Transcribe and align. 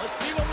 Let's 0.00 0.18
see 0.24 0.32
what 0.32 0.49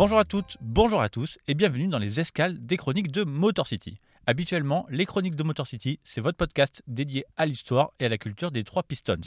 Bonjour 0.00 0.18
à 0.18 0.24
toutes, 0.24 0.56
bonjour 0.62 1.02
à 1.02 1.10
tous 1.10 1.38
et 1.46 1.52
bienvenue 1.52 1.86
dans 1.86 1.98
les 1.98 2.20
escales 2.20 2.56
des 2.58 2.78
chroniques 2.78 3.12
de 3.12 3.22
Motor 3.22 3.66
City. 3.66 3.98
Habituellement, 4.26 4.86
les 4.88 5.04
chroniques 5.04 5.36
de 5.36 5.42
Motor 5.42 5.66
City, 5.66 6.00
c'est 6.04 6.22
votre 6.22 6.38
podcast 6.38 6.82
dédié 6.86 7.26
à 7.36 7.44
l'histoire 7.44 7.92
et 8.00 8.06
à 8.06 8.08
la 8.08 8.16
culture 8.16 8.50
des 8.50 8.64
trois 8.64 8.82
Pistons. 8.82 9.20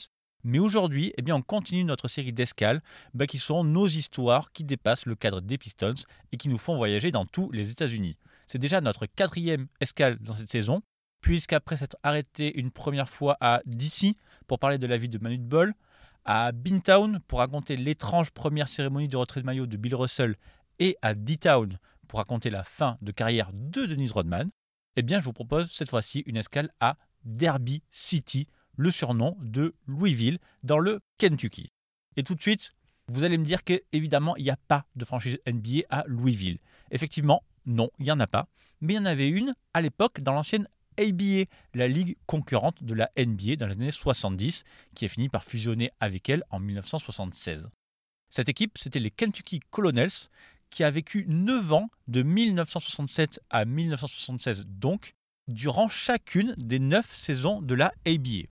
Mais 0.43 0.57
aujourd'hui, 0.57 1.13
eh 1.15 1.21
bien, 1.21 1.35
on 1.35 1.43
continue 1.43 1.83
notre 1.83 2.07
série 2.07 2.33
d'escales 2.33 2.81
bah, 3.13 3.27
qui 3.27 3.37
sont 3.37 3.63
nos 3.63 3.85
histoires 3.87 4.51
qui 4.51 4.63
dépassent 4.63 5.05
le 5.05 5.13
cadre 5.13 5.41
des 5.41 5.59
Pistons 5.59 5.93
et 6.31 6.37
qui 6.37 6.49
nous 6.49 6.57
font 6.57 6.75
voyager 6.75 7.11
dans 7.11 7.27
tous 7.27 7.51
les 7.51 7.69
États-Unis. 7.69 8.17
C'est 8.47 8.57
déjà 8.57 8.81
notre 8.81 9.05
quatrième 9.05 9.67
escale 9.79 10.17
dans 10.21 10.33
cette 10.33 10.49
saison, 10.49 10.81
puisqu'après 11.21 11.77
s'être 11.77 11.97
arrêté 12.01 12.51
une 12.59 12.71
première 12.71 13.09
fois 13.09 13.37
à 13.41 13.61
DC 13.67 14.15
pour 14.47 14.57
parler 14.57 14.79
de 14.79 14.87
la 14.87 14.97
vie 14.97 15.07
de 15.09 15.19
Manu 15.19 15.37
de 15.37 15.43
Ball, 15.43 15.75
à 16.25 16.51
Beantown 16.51 17.19
pour 17.27 17.39
raconter 17.39 17.75
l'étrange 17.75 18.31
première 18.31 18.67
cérémonie 18.67 19.07
de 19.07 19.17
retrait 19.17 19.41
de 19.41 19.45
maillot 19.45 19.67
de 19.67 19.77
Bill 19.77 19.93
Russell 19.93 20.35
et 20.79 20.97
à 21.01 21.13
D-Town 21.13 21.77
pour 22.07 22.19
raconter 22.19 22.49
la 22.49 22.63
fin 22.63 22.97
de 23.01 23.11
carrière 23.11 23.51
de 23.53 23.85
Denise 23.85 24.11
Rodman, 24.11 24.49
eh 24.95 25.01
bien 25.01 25.19
je 25.19 25.23
vous 25.23 25.33
propose 25.33 25.71
cette 25.71 25.89
fois-ci 25.89 26.23
une 26.25 26.37
escale 26.37 26.71
à 26.79 26.97
Derby 27.25 27.83
City, 27.89 28.47
le 28.75 28.91
surnom 28.91 29.37
de 29.41 29.75
Louisville, 29.87 30.39
dans 30.63 30.79
le 30.79 30.99
Kentucky. 31.17 31.71
Et 32.15 32.23
tout 32.23 32.35
de 32.35 32.41
suite, 32.41 32.73
vous 33.07 33.23
allez 33.23 33.37
me 33.37 33.45
dire 33.45 33.63
qu'évidemment, 33.63 34.35
il 34.37 34.43
n'y 34.43 34.49
a 34.49 34.57
pas 34.57 34.85
de 34.95 35.05
franchise 35.05 35.39
NBA 35.47 35.83
à 35.89 36.03
Louisville. 36.07 36.59
Effectivement, 36.91 37.43
non, 37.65 37.89
il 37.99 38.05
n'y 38.05 38.11
en 38.11 38.19
a 38.19 38.27
pas. 38.27 38.47
Mais 38.81 38.93
il 38.93 38.97
y 38.97 38.99
en 38.99 39.05
avait 39.05 39.29
une 39.29 39.53
à 39.73 39.81
l'époque 39.81 40.21
dans 40.21 40.33
l'ancienne 40.33 40.67
ABA, 40.97 41.45
la 41.73 41.87
ligue 41.87 42.17
concurrente 42.27 42.83
de 42.83 42.93
la 42.93 43.09
NBA 43.17 43.55
dans 43.57 43.67
les 43.67 43.73
années 43.73 43.91
70, 43.91 44.63
qui 44.95 45.05
a 45.05 45.07
fini 45.07 45.29
par 45.29 45.43
fusionner 45.43 45.91
avec 45.99 46.29
elle 46.29 46.43
en 46.49 46.59
1976. 46.59 47.69
Cette 48.29 48.49
équipe, 48.49 48.77
c'était 48.77 48.99
les 48.99 49.11
Kentucky 49.11 49.59
Colonels, 49.69 50.09
qui 50.73 50.83
a 50.83 50.89
vécu 50.89 51.25
9 51.27 51.71
ans, 51.71 51.89
de 52.07 52.23
1967 52.23 53.39
à 53.51 53.63
1976 53.63 54.65
donc, 54.67 55.13
durant 55.47 55.87
chacune 55.87 56.55
des 56.57 56.79
9 56.79 57.15
saisons 57.15 57.61
de 57.61 57.75
la 57.75 57.93
ABA. 58.07 58.47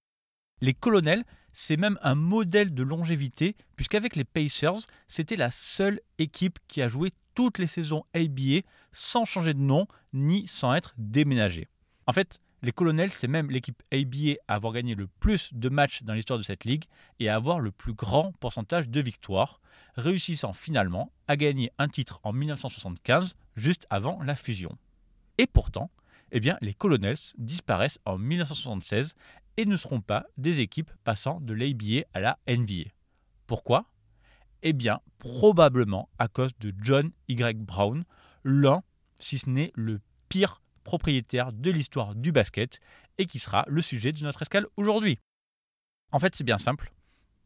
Les 0.61 0.73
Colonels, 0.73 1.25
c'est 1.53 1.77
même 1.77 1.98
un 2.01 2.14
modèle 2.14 2.73
de 2.73 2.84
longévité, 2.84 3.56
puisqu'avec 3.75 4.14
les 4.14 4.25
Pacers, 4.25 4.87
c'était 5.09 5.34
la 5.34 5.51
seule 5.51 6.01
équipe 6.19 6.61
qui 6.69 6.81
a 6.81 6.87
joué 6.87 7.11
toutes 7.34 7.59
les 7.59 7.67
saisons 7.67 8.05
ABA 8.14 8.61
sans 8.92 9.25
changer 9.25 9.53
de 9.53 9.59
nom 9.59 9.89
ni 10.12 10.47
sans 10.47 10.75
être 10.75 10.95
déménagée. 10.98 11.67
En 12.07 12.12
fait, 12.12 12.41
les 12.63 12.71
Colonels, 12.73 13.11
c'est 13.11 13.29
même 13.29 13.51
l'équipe 13.51 13.83
ABA 13.93 14.35
à 14.47 14.55
avoir 14.55 14.73
gagné 14.73 14.95
le 14.95 15.09
plus 15.09 15.53
de 15.53 15.69
matchs 15.69 16.05
dans 16.05 16.15
l'histoire 16.15 16.39
de 16.39 16.45
cette 16.45 16.65
ligue 16.65 16.85
et 17.19 17.29
à 17.29 17.35
avoir 17.35 17.59
le 17.59 17.73
plus 17.73 17.93
grand 17.93 18.33
pourcentage 18.39 18.89
de 18.89 19.01
victoires, 19.01 19.61
réussissant 19.97 20.53
finalement 20.53 21.11
à 21.27 21.37
gagner 21.37 21.73
un 21.79 21.89
titre 21.89 22.21
en 22.23 22.33
1975, 22.33 23.35
juste 23.57 23.87
avant 23.91 24.23
la 24.23 24.37
fusion. 24.37 24.79
Et 25.39 25.49
pourtant, 25.49 25.91
eh 26.31 26.39
bien, 26.39 26.57
les 26.61 26.73
Colonels 26.73 27.19
disparaissent 27.36 27.98
en 28.05 28.17
1976 28.17 29.15
et 29.57 29.67
ne 29.67 29.77
seront 29.77 30.01
pas 30.01 30.27
des 30.39 30.61
équipes 30.61 30.91
passant 31.03 31.41
de 31.41 31.53
l'ABA 31.55 32.07
à 32.15 32.20
la 32.20 32.39
NBA. 32.47 32.91
Pourquoi? 33.48 33.86
Eh 34.63 34.73
bien, 34.73 35.01
probablement 35.19 36.09
à 36.20 36.29
cause 36.29 36.53
de 36.61 36.73
John 36.81 37.11
Y. 37.27 37.59
Brown, 37.59 38.05
l'un, 38.45 38.85
si 39.19 39.39
ce 39.39 39.51
n'est 39.51 39.73
le 39.75 40.01
pire 40.29 40.61
propriétaire 40.83 41.53
de 41.53 41.70
l'histoire 41.70 42.15
du 42.15 42.33
basket 42.33 42.81
et 43.19 43.27
qui 43.27 43.39
sera 43.39 43.65
le 43.69 43.81
sujet 43.81 44.13
de 44.13 44.23
notre 44.23 44.43
escale 44.43 44.67
aujourd'hui. 44.77 45.19
En 46.11 46.19
fait, 46.19 46.35
c'est 46.35 46.45
bien 46.45 46.59
simple. 46.59 46.93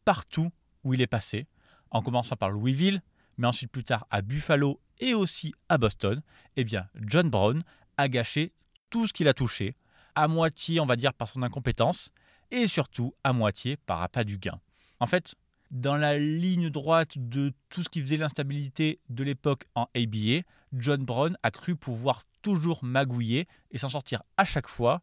Partout 0.05 0.51
où 0.83 0.93
il 0.93 1.01
est 1.01 1.07
passé, 1.07 1.47
en 1.91 2.01
commençant 2.01 2.35
par 2.35 2.49
Louisville, 2.49 3.01
mais 3.37 3.47
ensuite 3.47 3.71
plus 3.71 3.83
tard 3.83 4.05
à 4.09 4.21
Buffalo 4.21 4.79
et 4.99 5.13
aussi 5.13 5.53
à 5.69 5.77
Boston, 5.77 6.21
eh 6.55 6.63
bien, 6.63 6.87
John 6.95 7.29
Brown 7.29 7.63
a 7.97 8.07
gâché 8.07 8.53
tout 8.89 9.07
ce 9.07 9.13
qu'il 9.13 9.27
a 9.27 9.33
touché, 9.33 9.75
à 10.15 10.27
moitié, 10.27 10.79
on 10.79 10.85
va 10.85 10.95
dire, 10.95 11.13
par 11.13 11.27
son 11.27 11.43
incompétence, 11.43 12.11
et 12.51 12.67
surtout 12.67 13.13
à 13.23 13.33
moitié 13.33 13.77
par 13.77 14.01
appât 14.01 14.23
du 14.23 14.37
gain. 14.37 14.59
En 14.99 15.05
fait, 15.05 15.35
dans 15.71 15.97
la 15.97 16.17
ligne 16.17 16.69
droite 16.69 17.17
de 17.17 17.53
tout 17.69 17.83
ce 17.83 17.89
qui 17.89 18.01
faisait 18.01 18.17
l'instabilité 18.17 18.99
de 19.09 19.23
l'époque 19.23 19.65
en 19.75 19.87
ABA, 19.95 20.41
John 20.73 21.03
Brown 21.03 21.37
a 21.43 21.51
cru 21.51 21.75
pouvoir 21.75 22.23
toujours 22.41 22.83
magouiller 22.83 23.47
et 23.71 23.77
s'en 23.77 23.89
sortir 23.89 24.23
à 24.37 24.45
chaque 24.45 24.67
fois, 24.67 25.01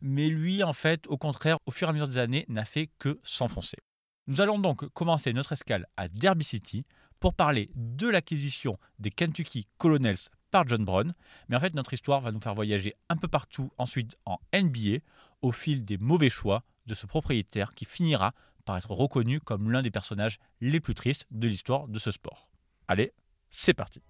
mais 0.00 0.28
lui, 0.28 0.62
en 0.62 0.72
fait, 0.72 1.06
au 1.08 1.16
contraire, 1.16 1.58
au 1.66 1.70
fur 1.70 1.88
et 1.88 1.90
à 1.90 1.92
mesure 1.92 2.08
des 2.08 2.18
années, 2.18 2.44
n'a 2.48 2.64
fait 2.64 2.90
que 2.98 3.18
s'enfoncer. 3.22 3.78
Nous 4.26 4.40
allons 4.40 4.58
donc 4.58 4.88
commencer 4.90 5.32
notre 5.32 5.52
escale 5.52 5.86
à 5.96 6.08
Derby 6.08 6.44
City 6.44 6.84
pour 7.20 7.34
parler 7.34 7.70
de 7.74 8.08
l'acquisition 8.08 8.78
des 8.98 9.10
Kentucky 9.10 9.66
Colonels 9.78 10.18
par 10.50 10.66
John 10.68 10.84
Brown, 10.84 11.14
mais 11.48 11.56
en 11.56 11.60
fait, 11.60 11.74
notre 11.74 11.94
histoire 11.94 12.20
va 12.20 12.32
nous 12.32 12.40
faire 12.40 12.54
voyager 12.54 12.94
un 13.08 13.16
peu 13.16 13.28
partout 13.28 13.70
ensuite 13.76 14.16
en 14.24 14.38
NBA 14.54 14.98
au 15.42 15.52
fil 15.52 15.84
des 15.84 15.98
mauvais 15.98 16.30
choix 16.30 16.62
de 16.86 16.94
ce 16.94 17.06
propriétaire 17.06 17.74
qui 17.74 17.84
finira 17.84 18.34
par 18.64 18.76
être 18.76 18.90
reconnu 18.90 19.40
comme 19.40 19.70
l'un 19.70 19.82
des 19.82 19.90
personnages 19.90 20.38
les 20.60 20.80
plus 20.80 20.94
tristes 20.94 21.26
de 21.30 21.48
l'histoire 21.48 21.88
de 21.88 21.98
ce 21.98 22.10
sport. 22.10 22.48
Allez, 22.88 23.12
c'est 23.50 23.74
parti 23.74 24.02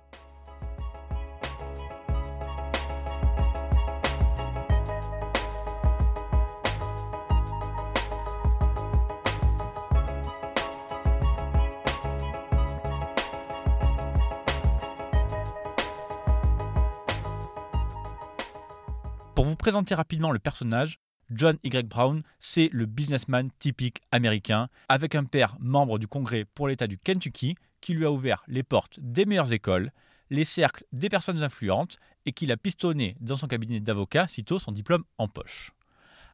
Pour 19.34 19.46
vous 19.46 19.56
présenter 19.56 19.96
rapidement 19.96 20.30
le 20.30 20.38
personnage, 20.38 21.00
John 21.30 21.58
Y. 21.62 21.88
Brown, 21.88 22.22
c'est 22.38 22.68
le 22.72 22.86
businessman 22.86 23.50
typique 23.58 24.02
américain, 24.12 24.68
avec 24.88 25.14
un 25.14 25.24
père 25.24 25.56
membre 25.60 25.98
du 25.98 26.06
Congrès 26.06 26.44
pour 26.44 26.68
l'État 26.68 26.86
du 26.86 26.98
Kentucky, 26.98 27.56
qui 27.80 27.94
lui 27.94 28.04
a 28.04 28.10
ouvert 28.10 28.44
les 28.48 28.62
portes 28.62 28.98
des 29.00 29.26
meilleures 29.26 29.52
écoles, 29.52 29.92
les 30.30 30.44
cercles 30.44 30.84
des 30.92 31.08
personnes 31.08 31.42
influentes, 31.42 31.96
et 32.26 32.32
qui 32.32 32.46
l'a 32.46 32.56
pistonné 32.56 33.16
dans 33.20 33.36
son 33.36 33.46
cabinet 33.46 33.80
d'avocat 33.80 34.28
sitôt 34.28 34.58
son 34.58 34.72
diplôme 34.72 35.04
en 35.18 35.28
poche. 35.28 35.72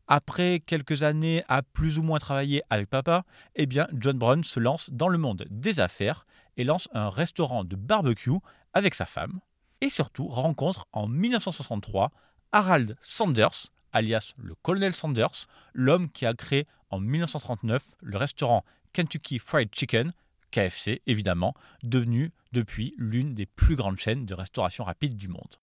Après 0.06 0.60
quelques 0.60 1.02
années 1.02 1.44
à 1.48 1.62
plus 1.62 1.98
ou 1.98 2.02
moins 2.02 2.18
travailler 2.18 2.62
avec 2.70 2.88
papa, 2.88 3.24
eh 3.54 3.66
bien 3.66 3.86
John 3.94 4.18
Brown 4.18 4.42
se 4.42 4.58
lance 4.58 4.90
dans 4.90 5.08
le 5.08 5.18
monde 5.18 5.46
des 5.50 5.78
affaires 5.78 6.26
et 6.56 6.64
lance 6.64 6.88
un 6.92 7.08
restaurant 7.08 7.64
de 7.64 7.76
barbecue 7.76 8.38
avec 8.72 8.94
sa 8.94 9.06
femme, 9.06 9.40
et 9.80 9.90
surtout 9.90 10.26
rencontre 10.26 10.86
en 10.92 11.06
1963 11.06 12.10
Harold 12.52 12.96
Sanders, 13.00 13.70
alias 13.92 14.34
le 14.38 14.54
colonel 14.54 14.94
Sanders, 14.94 15.46
l'homme 15.72 16.10
qui 16.10 16.26
a 16.26 16.34
créé 16.34 16.66
en 16.90 17.00
1939 17.00 17.82
le 18.00 18.16
restaurant 18.16 18.64
Kentucky 18.92 19.38
Fried 19.38 19.74
Chicken, 19.74 20.12
KFC 20.50 21.02
évidemment, 21.06 21.54
devenu 21.82 22.32
depuis 22.52 22.94
l'une 22.98 23.34
des 23.34 23.46
plus 23.46 23.76
grandes 23.76 23.98
chaînes 23.98 24.26
de 24.26 24.34
restauration 24.34 24.84
rapide 24.84 25.16
du 25.16 25.28
monde. 25.28 25.56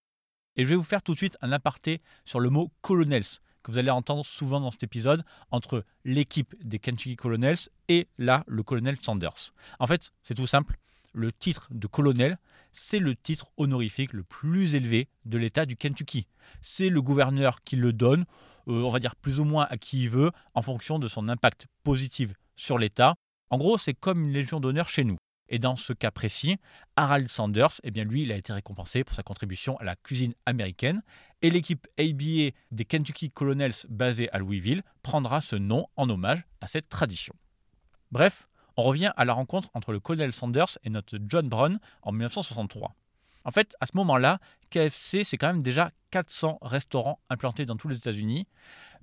Et 0.55 0.63
je 0.63 0.69
vais 0.69 0.75
vous 0.75 0.83
faire 0.83 1.03
tout 1.03 1.13
de 1.13 1.17
suite 1.17 1.37
un 1.41 1.51
aparté 1.51 2.01
sur 2.25 2.39
le 2.39 2.49
mot 2.49 2.71
colonels, 2.81 3.25
que 3.63 3.71
vous 3.71 3.77
allez 3.77 3.91
entendre 3.91 4.25
souvent 4.25 4.59
dans 4.59 4.71
cet 4.71 4.83
épisode, 4.83 5.23
entre 5.51 5.83
l'équipe 6.03 6.55
des 6.63 6.79
Kentucky 6.79 7.15
Colonels 7.15 7.57
et 7.89 8.07
là, 8.17 8.43
le 8.47 8.63
colonel 8.63 8.97
Sanders. 9.01 9.53
En 9.79 9.87
fait, 9.87 10.11
c'est 10.23 10.35
tout 10.35 10.47
simple, 10.47 10.77
le 11.17 11.31
titre 11.31 11.67
de 11.71 11.87
colonel, 11.87 12.37
c'est 12.71 12.99
le 12.99 13.15
titre 13.15 13.51
honorifique 13.57 14.13
le 14.13 14.23
plus 14.23 14.75
élevé 14.75 15.09
de 15.25 15.37
l'État 15.37 15.65
du 15.65 15.75
Kentucky. 15.75 16.27
C'est 16.61 16.89
le 16.89 17.01
gouverneur 17.01 17.63
qui 17.63 17.75
le 17.75 17.91
donne, 17.91 18.25
euh, 18.67 18.83
on 18.83 18.89
va 18.89 18.99
dire 18.99 19.15
plus 19.15 19.39
ou 19.39 19.43
moins 19.43 19.67
à 19.69 19.77
qui 19.77 20.03
il 20.03 20.09
veut, 20.09 20.31
en 20.53 20.61
fonction 20.61 20.99
de 20.99 21.07
son 21.07 21.27
impact 21.27 21.67
positif 21.83 22.33
sur 22.55 22.77
l'État. 22.77 23.15
En 23.49 23.57
gros, 23.57 23.77
c'est 23.77 23.93
comme 23.93 24.23
une 24.23 24.31
légion 24.31 24.59
d'honneur 24.59 24.87
chez 24.89 25.03
nous. 25.03 25.17
Et 25.49 25.59
dans 25.59 25.75
ce 25.75 25.93
cas 25.93 26.11
précis, 26.11 26.57
Harold 26.95 27.29
Sanders, 27.29 27.79
eh 27.83 27.91
bien 27.91 28.03
lui, 28.03 28.23
il 28.23 28.31
a 28.31 28.35
été 28.35 28.51
récompensé 28.53 29.03
pour 29.03 29.15
sa 29.15 29.23
contribution 29.23 29.77
à 29.77 29.85
la 29.85 29.95
cuisine 29.95 30.33
américaine. 30.45 31.01
Et 31.41 31.49
l'équipe 31.49 31.87
ABA 31.97 32.51
des 32.71 32.85
Kentucky 32.85 33.31
Colonels 33.31 33.73
basée 33.89 34.29
à 34.31 34.39
Louisville 34.39 34.83
prendra 35.03 35.41
ce 35.41 35.55
nom 35.55 35.87
en 35.95 36.09
hommage 36.09 36.43
à 36.59 36.67
cette 36.67 36.89
tradition. 36.89 37.33
Bref, 38.11 38.47
on 38.77 38.83
revient 38.83 39.11
à 39.17 39.25
la 39.25 39.33
rencontre 39.33 39.69
entre 39.73 39.91
le 39.91 39.99
colonel 39.99 40.31
Sanders 40.31 40.77
et 40.83 40.89
notre 40.89 41.17
John 41.27 41.49
Brown 41.49 41.79
en 42.03 42.11
1963. 42.11 42.95
En 43.43 43.51
fait, 43.51 43.75
à 43.79 43.85
ce 43.85 43.95
moment-là, 43.97 44.39
KFC, 44.69 45.23
c'est 45.23 45.37
quand 45.37 45.47
même 45.47 45.61
déjà 45.61 45.91
400 46.11 46.59
restaurants 46.61 47.19
implantés 47.29 47.65
dans 47.65 47.75
tous 47.75 47.87
les 47.87 47.97
États-Unis, 47.97 48.45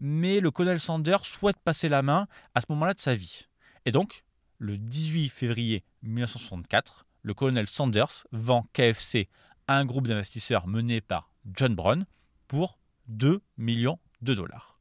mais 0.00 0.40
le 0.40 0.50
colonel 0.50 0.80
Sanders 0.80 1.24
souhaite 1.24 1.58
passer 1.64 1.88
la 1.88 2.02
main 2.02 2.28
à 2.54 2.60
ce 2.60 2.66
moment-là 2.70 2.94
de 2.94 3.00
sa 3.00 3.14
vie. 3.14 3.46
Et 3.84 3.92
donc, 3.92 4.24
le 4.58 4.78
18 4.78 5.28
février 5.28 5.82
1964, 6.02 7.06
le 7.22 7.34
colonel 7.34 7.66
Sanders 7.66 8.26
vend 8.32 8.64
KFC 8.72 9.28
à 9.66 9.78
un 9.78 9.86
groupe 9.86 10.06
d'investisseurs 10.06 10.66
mené 10.66 11.00
par 11.00 11.30
John 11.54 11.74
Brown 11.74 12.06
pour 12.48 12.78
2 13.08 13.40
millions 13.56 13.98
de 14.22 14.34
dollars. 14.34 14.78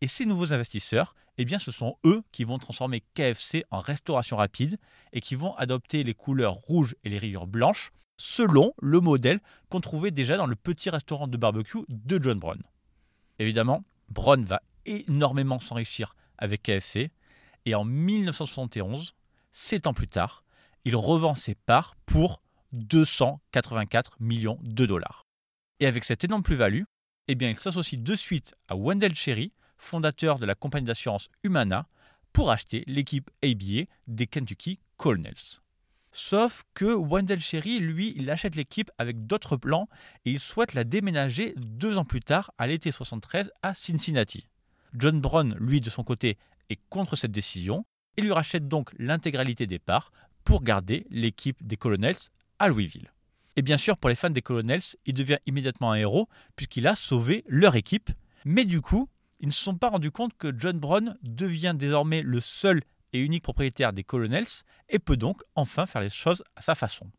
Et 0.00 0.08
ces 0.08 0.26
nouveaux 0.26 0.52
investisseurs, 0.52 1.14
eh 1.38 1.58
ce 1.58 1.70
sont 1.70 1.96
eux 2.04 2.22
qui 2.30 2.44
vont 2.44 2.58
transformer 2.58 3.02
KFC 3.14 3.64
en 3.70 3.80
restauration 3.80 4.36
rapide 4.36 4.78
et 5.12 5.20
qui 5.20 5.34
vont 5.34 5.54
adopter 5.56 6.04
les 6.04 6.14
couleurs 6.14 6.54
rouges 6.54 6.94
et 7.04 7.08
les 7.08 7.18
rayures 7.18 7.46
blanches 7.46 7.92
selon 8.16 8.72
le 8.80 9.00
modèle 9.00 9.40
qu'on 9.68 9.80
trouvait 9.80 10.10
déjà 10.10 10.36
dans 10.36 10.46
le 10.46 10.56
petit 10.56 10.90
restaurant 10.90 11.26
de 11.26 11.36
barbecue 11.36 11.84
de 11.88 12.22
John 12.22 12.38
Brown. 12.38 12.62
Évidemment, 13.38 13.82
Brown 14.10 14.44
va 14.44 14.60
énormément 14.84 15.58
s'enrichir 15.58 16.14
avec 16.38 16.62
KFC 16.62 17.10
et 17.64 17.74
en 17.74 17.84
1971, 17.84 19.14
sept 19.52 19.86
ans 19.86 19.94
plus 19.94 20.08
tard, 20.08 20.44
il 20.84 20.96
revend 20.96 21.34
ses 21.34 21.54
parts 21.54 21.96
pour 22.06 22.42
284 22.72 24.16
millions 24.20 24.58
de 24.62 24.86
dollars. 24.86 25.26
Et 25.80 25.86
avec 25.86 26.04
cette 26.04 26.24
énorme 26.24 26.42
plus-value, 26.42 26.82
eh 27.28 27.36
il 27.40 27.58
s'associe 27.58 28.00
de 28.00 28.16
suite 28.16 28.54
à 28.68 28.76
Wendell 28.76 29.14
Cherry, 29.14 29.52
fondateur 29.82 30.38
de 30.38 30.46
la 30.46 30.54
compagnie 30.54 30.86
d'assurance 30.86 31.28
Humana, 31.42 31.86
pour 32.32 32.50
acheter 32.50 32.84
l'équipe 32.86 33.30
ABA 33.42 33.84
des 34.06 34.26
Kentucky 34.26 34.78
Colonels. 34.96 35.60
Sauf 36.12 36.62
que 36.74 36.84
Wendell 36.84 37.40
Cherry, 37.40 37.78
lui, 37.78 38.12
il 38.16 38.30
achète 38.30 38.54
l'équipe 38.54 38.90
avec 38.98 39.26
d'autres 39.26 39.56
plans 39.56 39.88
et 40.24 40.30
il 40.30 40.40
souhaite 40.40 40.74
la 40.74 40.84
déménager 40.84 41.54
deux 41.56 41.98
ans 41.98 42.04
plus 42.04 42.20
tard, 42.20 42.52
à 42.58 42.66
l'été 42.66 42.92
73, 42.92 43.50
à 43.62 43.74
Cincinnati. 43.74 44.46
John 44.94 45.20
Brown, 45.20 45.56
lui, 45.58 45.80
de 45.80 45.88
son 45.88 46.04
côté, 46.04 46.36
est 46.68 46.78
contre 46.90 47.16
cette 47.16 47.32
décision 47.32 47.84
et 48.16 48.22
lui 48.22 48.32
rachète 48.32 48.68
donc 48.68 48.90
l'intégralité 48.98 49.66
des 49.66 49.78
parts 49.78 50.12
pour 50.44 50.62
garder 50.62 51.06
l'équipe 51.10 51.56
des 51.66 51.78
Colonels 51.78 52.16
à 52.58 52.68
Louisville. 52.68 53.10
Et 53.56 53.62
bien 53.62 53.78
sûr, 53.78 53.96
pour 53.96 54.10
les 54.10 54.16
fans 54.16 54.30
des 54.30 54.42
Colonels, 54.42 54.82
il 55.06 55.14
devient 55.14 55.38
immédiatement 55.46 55.92
un 55.92 55.96
héros 55.96 56.28
puisqu'il 56.56 56.86
a 56.86 56.94
sauvé 56.94 57.44
leur 57.46 57.76
équipe. 57.76 58.10
Mais 58.44 58.64
du 58.64 58.80
coup, 58.80 59.08
ils 59.42 59.48
ne 59.48 59.52
se 59.52 59.62
sont 59.62 59.76
pas 59.76 59.90
rendus 59.90 60.12
compte 60.12 60.36
que 60.38 60.52
John 60.56 60.78
Brown 60.78 61.18
devient 61.22 61.74
désormais 61.76 62.22
le 62.22 62.40
seul 62.40 62.80
et 63.12 63.20
unique 63.20 63.42
propriétaire 63.42 63.92
des 63.92 64.04
Colonels 64.04 64.46
et 64.88 64.98
peut 64.98 65.16
donc 65.16 65.42
enfin 65.56 65.84
faire 65.84 66.00
les 66.00 66.10
choses 66.10 66.44
à 66.56 66.62
sa 66.62 66.74
façon. 66.74 67.10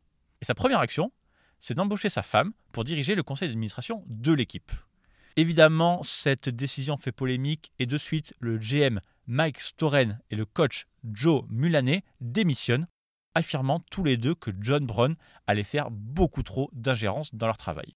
Et 0.42 0.46
sa 0.46 0.56
première 0.56 0.80
action, 0.80 1.12
c'est 1.60 1.76
d'embaucher 1.76 2.10
sa 2.10 2.24
femme 2.24 2.54
pour 2.72 2.86
diriger 2.86 3.16
le 3.16 3.24
conseil 3.24 3.50
d'administration 3.50 4.04
de 4.08 4.32
l'équipe. 4.32 4.72
Évidemment, 5.36 6.02
cette 6.04 6.50
décision 6.50 6.98
fait 6.98 7.12
polémique 7.12 7.72
et 7.78 7.86
de 7.86 7.98
suite, 7.98 8.34
le 8.40 8.58
GM 8.58 9.00
Mike 9.28 9.60
Storen 9.60 10.20
et 10.30 10.36
le 10.36 10.46
coach 10.46 10.86
Joe 11.04 11.44
Mulaney 11.50 12.04
démissionnent, 12.22 12.88
affirmant 13.36 13.80
tous 13.92 14.04
les 14.04 14.18
deux 14.18 14.36
que 14.36 14.52
John 14.60 14.86
Brown 14.86 15.16
allait 15.48 15.64
faire 15.64 15.92
beaucoup 15.92 16.44
trop 16.44 16.70
d'ingérence 16.74 17.34
dans 17.34 17.48
leur 17.48 17.58
travail. 17.58 17.96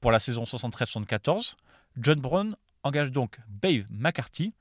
Pour 0.00 0.12
la 0.12 0.18
saison 0.18 0.44
73-74, 0.44 1.56
John 1.96 2.20
Brown 2.20 2.56
engage 2.82 3.12
donc 3.12 3.38
Dave 3.48 3.84
McCarthy, 3.90 4.54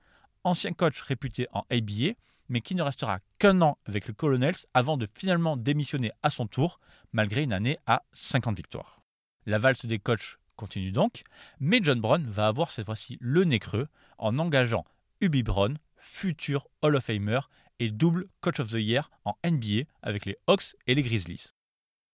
ancien 0.43 0.73
coach 0.73 1.01
réputé 1.01 1.47
en 1.51 1.63
ABA, 1.69 2.13
mais 2.49 2.61
qui 2.61 2.75
ne 2.75 2.81
restera 2.81 3.19
qu'un 3.37 3.61
an 3.61 3.77
avec 3.85 4.07
les 4.07 4.13
Colonels 4.13 4.55
avant 4.73 4.97
de 4.97 5.07
finalement 5.13 5.57
démissionner 5.57 6.11
à 6.23 6.29
son 6.29 6.47
tour, 6.47 6.79
malgré 7.13 7.43
une 7.43 7.53
année 7.53 7.77
à 7.85 8.03
50 8.13 8.57
victoires. 8.57 8.99
La 9.45 9.57
valse 9.57 9.85
des 9.85 9.99
coachs 9.99 10.37
continue 10.55 10.91
donc, 10.91 11.23
mais 11.59 11.79
John 11.81 12.01
Brown 12.01 12.25
va 12.29 12.47
avoir 12.47 12.71
cette 12.71 12.85
fois-ci 12.85 13.17
le 13.21 13.45
nez 13.45 13.59
creux 13.59 13.87
en 14.17 14.37
engageant 14.39 14.83
Ubi 15.21 15.43
Brown, 15.43 15.77
futur 15.95 16.67
Hall 16.81 16.95
of 16.95 17.05
Famer 17.05 17.39
et 17.79 17.91
double 17.91 18.27
Coach 18.41 18.59
of 18.59 18.69
the 18.71 18.79
Year 18.79 19.09
en 19.25 19.37
NBA 19.45 19.83
avec 20.01 20.25
les 20.25 20.37
Hawks 20.47 20.75
et 20.87 20.95
les 20.95 21.03
Grizzlies. 21.03 21.53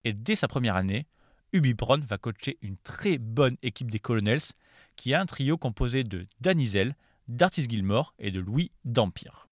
Et 0.04 0.13
dès 0.13 0.36
sa 0.36 0.48
première 0.48 0.75
année, 0.75 1.07
Ubi 1.56 1.74
Brown 1.74 2.02
va 2.02 2.18
coacher 2.18 2.57
une 2.62 2.75
très 2.75 3.18
bonne 3.18 3.56
équipe 3.63 3.90
des 3.90 4.00
Colonels 4.00 4.42
qui 4.98 5.13
a 5.13 5.22
un 5.22 5.25
trio 5.25 5.57
composé 5.57 6.04
de 6.04 6.28
Danny 6.42 6.68
Zell, 6.68 6.98
Dartis 7.30 7.63
Gilmore 7.69 8.13
et 8.19 8.30
de 8.30 8.42
Louis 8.42 8.74
Dampire. 8.84 9.48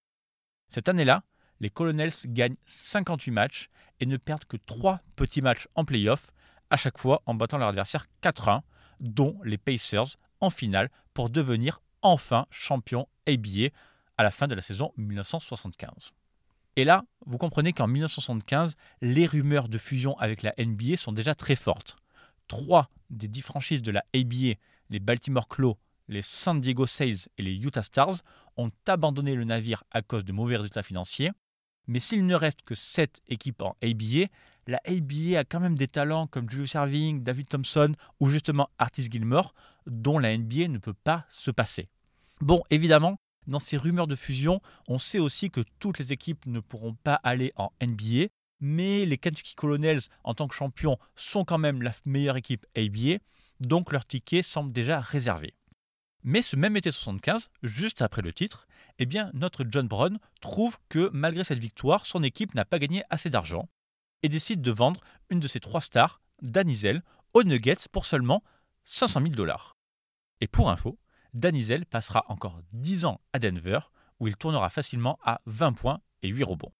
Cette 0.68 0.90
année-là, 0.90 1.24
les 1.60 1.70
Colonels 1.70 2.12
gagnent 2.26 2.58
58 2.66 3.30
matchs 3.30 3.70
et 4.00 4.06
ne 4.06 4.18
perdent 4.18 4.44
que 4.44 4.58
3 4.58 5.00
petits 5.16 5.40
matchs 5.40 5.66
en 5.76 5.86
playoff, 5.86 6.30
à 6.68 6.76
chaque 6.76 6.98
fois 6.98 7.22
en 7.24 7.32
battant 7.32 7.56
leur 7.56 7.68
adversaire 7.68 8.04
4-1, 8.22 8.60
dont 9.00 9.40
les 9.42 9.56
Pacers 9.56 10.18
en 10.40 10.50
finale 10.50 10.90
pour 11.14 11.30
devenir 11.30 11.80
enfin 12.02 12.44
champion 12.50 13.08
ABA 13.26 13.70
à 14.18 14.24
la 14.24 14.30
fin 14.30 14.46
de 14.46 14.54
la 14.54 14.60
saison 14.60 14.92
1975. 14.98 16.12
Et 16.76 16.84
là, 16.84 17.04
vous 17.26 17.38
comprenez 17.38 17.72
qu'en 17.72 17.86
1975, 17.86 18.74
les 19.00 19.26
rumeurs 19.26 19.68
de 19.68 19.78
fusion 19.78 20.18
avec 20.18 20.42
la 20.42 20.54
NBA 20.58 20.96
sont 20.96 21.12
déjà 21.12 21.34
très 21.34 21.56
fortes. 21.56 21.96
Trois 22.48 22.90
des 23.10 23.28
dix 23.28 23.42
franchises 23.42 23.82
de 23.82 23.92
la 23.92 24.04
ABA, 24.14 24.58
les 24.90 24.98
Baltimore 25.00 25.48
Claw, 25.48 25.78
les 26.08 26.22
San 26.22 26.60
Diego 26.60 26.86
Sails 26.86 27.26
et 27.38 27.42
les 27.42 27.54
Utah 27.54 27.82
Stars, 27.82 28.16
ont 28.56 28.70
abandonné 28.86 29.34
le 29.34 29.44
navire 29.44 29.84
à 29.90 30.02
cause 30.02 30.24
de 30.24 30.32
mauvais 30.32 30.56
résultats 30.56 30.82
financiers. 30.82 31.30
Mais 31.86 31.98
s'il 31.98 32.26
ne 32.26 32.34
reste 32.34 32.62
que 32.62 32.74
sept 32.74 33.20
équipes 33.28 33.62
en 33.62 33.76
ABA, 33.82 34.26
la 34.66 34.80
ABA 34.86 35.38
a 35.38 35.44
quand 35.44 35.60
même 35.60 35.76
des 35.76 35.88
talents 35.88 36.26
comme 36.26 36.48
Julius 36.48 36.74
Erving, 36.74 37.22
David 37.22 37.48
Thompson 37.48 37.94
ou 38.20 38.28
justement 38.28 38.70
Artis 38.78 39.08
Gilmore, 39.10 39.54
dont 39.86 40.18
la 40.18 40.36
NBA 40.36 40.68
ne 40.68 40.78
peut 40.78 40.94
pas 40.94 41.26
se 41.28 41.50
passer. 41.50 41.88
Bon, 42.40 42.62
évidemment, 42.70 43.16
dans 43.46 43.58
ces 43.58 43.76
rumeurs 43.76 44.06
de 44.06 44.16
fusion, 44.16 44.60
on 44.88 44.98
sait 44.98 45.18
aussi 45.18 45.50
que 45.50 45.62
toutes 45.78 45.98
les 45.98 46.12
équipes 46.12 46.46
ne 46.46 46.60
pourront 46.60 46.94
pas 46.94 47.14
aller 47.22 47.52
en 47.56 47.72
NBA, 47.82 48.28
mais 48.60 49.04
les 49.04 49.18
Kentucky 49.18 49.54
Colonels, 49.54 50.00
en 50.22 50.34
tant 50.34 50.48
que 50.48 50.54
champions, 50.54 50.98
sont 51.16 51.44
quand 51.44 51.58
même 51.58 51.82
la 51.82 51.92
meilleure 52.04 52.36
équipe 52.36 52.66
ABA, 52.76 53.18
donc 53.60 53.92
leur 53.92 54.06
ticket 54.06 54.42
semble 54.42 54.72
déjà 54.72 55.00
réservé. 55.00 55.54
Mais 56.22 56.40
ce 56.40 56.56
même 56.56 56.76
été 56.76 56.90
75, 56.90 57.50
juste 57.62 58.00
après 58.00 58.22
le 58.22 58.32
titre, 58.32 58.66
eh 58.98 59.06
bien 59.06 59.30
notre 59.34 59.64
John 59.68 59.86
Brown 59.86 60.18
trouve 60.40 60.78
que 60.88 61.10
malgré 61.12 61.44
cette 61.44 61.58
victoire, 61.58 62.06
son 62.06 62.22
équipe 62.22 62.54
n'a 62.54 62.64
pas 62.64 62.78
gagné 62.78 63.02
assez 63.10 63.28
d'argent 63.28 63.68
et 64.22 64.28
décide 64.28 64.62
de 64.62 64.70
vendre 64.70 65.00
une 65.28 65.40
de 65.40 65.48
ses 65.48 65.60
trois 65.60 65.82
stars, 65.82 66.22
Danizel, 66.40 67.02
aux 67.34 67.42
Nuggets 67.42 67.88
pour 67.92 68.06
seulement 68.06 68.42
500 68.84 69.20
000 69.20 69.34
dollars. 69.34 69.76
Et 70.40 70.46
pour 70.46 70.70
info, 70.70 70.98
Danizel 71.34 71.84
passera 71.84 72.24
encore 72.28 72.60
10 72.72 73.04
ans 73.04 73.20
à 73.32 73.38
Denver, 73.38 73.80
où 74.20 74.28
il 74.28 74.36
tournera 74.36 74.70
facilement 74.70 75.18
à 75.22 75.40
20 75.46 75.72
points 75.72 76.00
et 76.22 76.28
8 76.28 76.44
rebonds. 76.44 76.72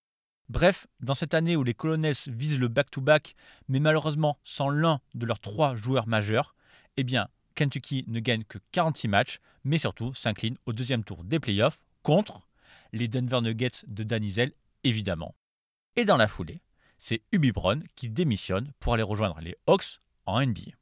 Bref, 0.48 0.86
dans 1.00 1.14
cette 1.14 1.34
année 1.34 1.56
où 1.56 1.64
les 1.64 1.74
Colonels 1.74 2.14
visent 2.28 2.58
le 2.58 2.68
back-to-back, 2.68 3.34
mais 3.68 3.80
malheureusement 3.80 4.38
sans 4.44 4.68
l'un 4.68 5.00
de 5.14 5.26
leurs 5.26 5.40
trois 5.40 5.74
joueurs 5.74 6.06
majeurs, 6.06 6.54
eh 6.96 7.04
bien, 7.04 7.28
Kentucky 7.54 8.04
ne 8.08 8.20
gagne 8.20 8.44
que 8.44 8.58
46 8.72 9.08
matchs, 9.08 9.40
mais 9.64 9.78
surtout 9.78 10.12
s'incline 10.14 10.56
au 10.66 10.72
deuxième 10.72 11.04
tour 11.04 11.24
des 11.24 11.40
playoffs 11.40 11.82
contre 12.02 12.46
les 12.92 13.08
Denver 13.08 13.40
Nuggets 13.40 13.84
de 13.86 14.04
Danizel, 14.04 14.52
évidemment. 14.84 15.34
Et 15.96 16.04
dans 16.04 16.16
la 16.16 16.28
foulée, 16.28 16.60
c'est 16.98 17.22
Ubi 17.32 17.52
Brown 17.52 17.82
qui 17.96 18.10
démissionne 18.10 18.72
pour 18.80 18.94
aller 18.94 19.02
rejoindre 19.02 19.40
les 19.40 19.56
Hawks 19.66 20.00
en 20.26 20.40
NBA. 20.40 20.72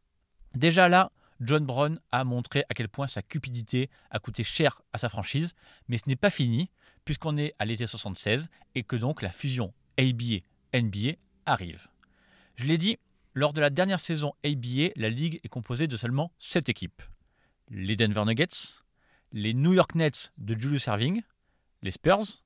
Déjà 0.55 0.89
là, 0.89 1.11
John 1.43 1.67
Brown 1.67 1.99
a 2.13 2.25
montré 2.25 2.65
à 2.69 2.75
quel 2.75 2.89
point 2.89 3.09
sa 3.09 3.21
cupidité 3.21 3.91
a 4.11 4.21
coûté 4.21 4.45
cher 4.45 4.81
à 4.93 4.99
sa 4.99 5.09
franchise, 5.09 5.55
mais 5.89 5.99
ce 5.99 6.09
n'est 6.09 6.17
pas 6.17 6.31
fini 6.31 6.71
puisqu'on 7.05 7.37
est 7.37 7.55
à 7.59 7.65
l'été 7.65 7.87
76 7.87 8.49
et 8.77 8.85
que 8.85 8.95
donc 8.95 9.23
la 9.23 9.31
fusion 9.31 9.75
ABA-NBA 9.99 11.17
arrive. 11.47 11.89
Je 12.55 12.65
l'ai 12.65 12.79
dit, 12.79 12.97
lors 13.35 13.53
de 13.53 13.61
la 13.61 13.71
dernière 13.71 13.99
saison 13.99 14.35
ABA, 14.45 14.93
la 14.95 15.09
ligue 15.09 15.41
est 15.43 15.49
composée 15.49 15.89
de 15.89 15.97
seulement 15.97 16.33
7 16.39 16.69
équipes. 16.69 17.03
Les 17.71 17.97
Denver 17.97 18.25
Nuggets, 18.25 18.83
les 19.33 19.53
New 19.53 19.73
York 19.73 19.95
Nets 19.97 20.33
de 20.39 20.55
Julius 20.59 20.87
Erving, 20.87 21.23
les 21.83 21.91
Spurs, 21.91 22.45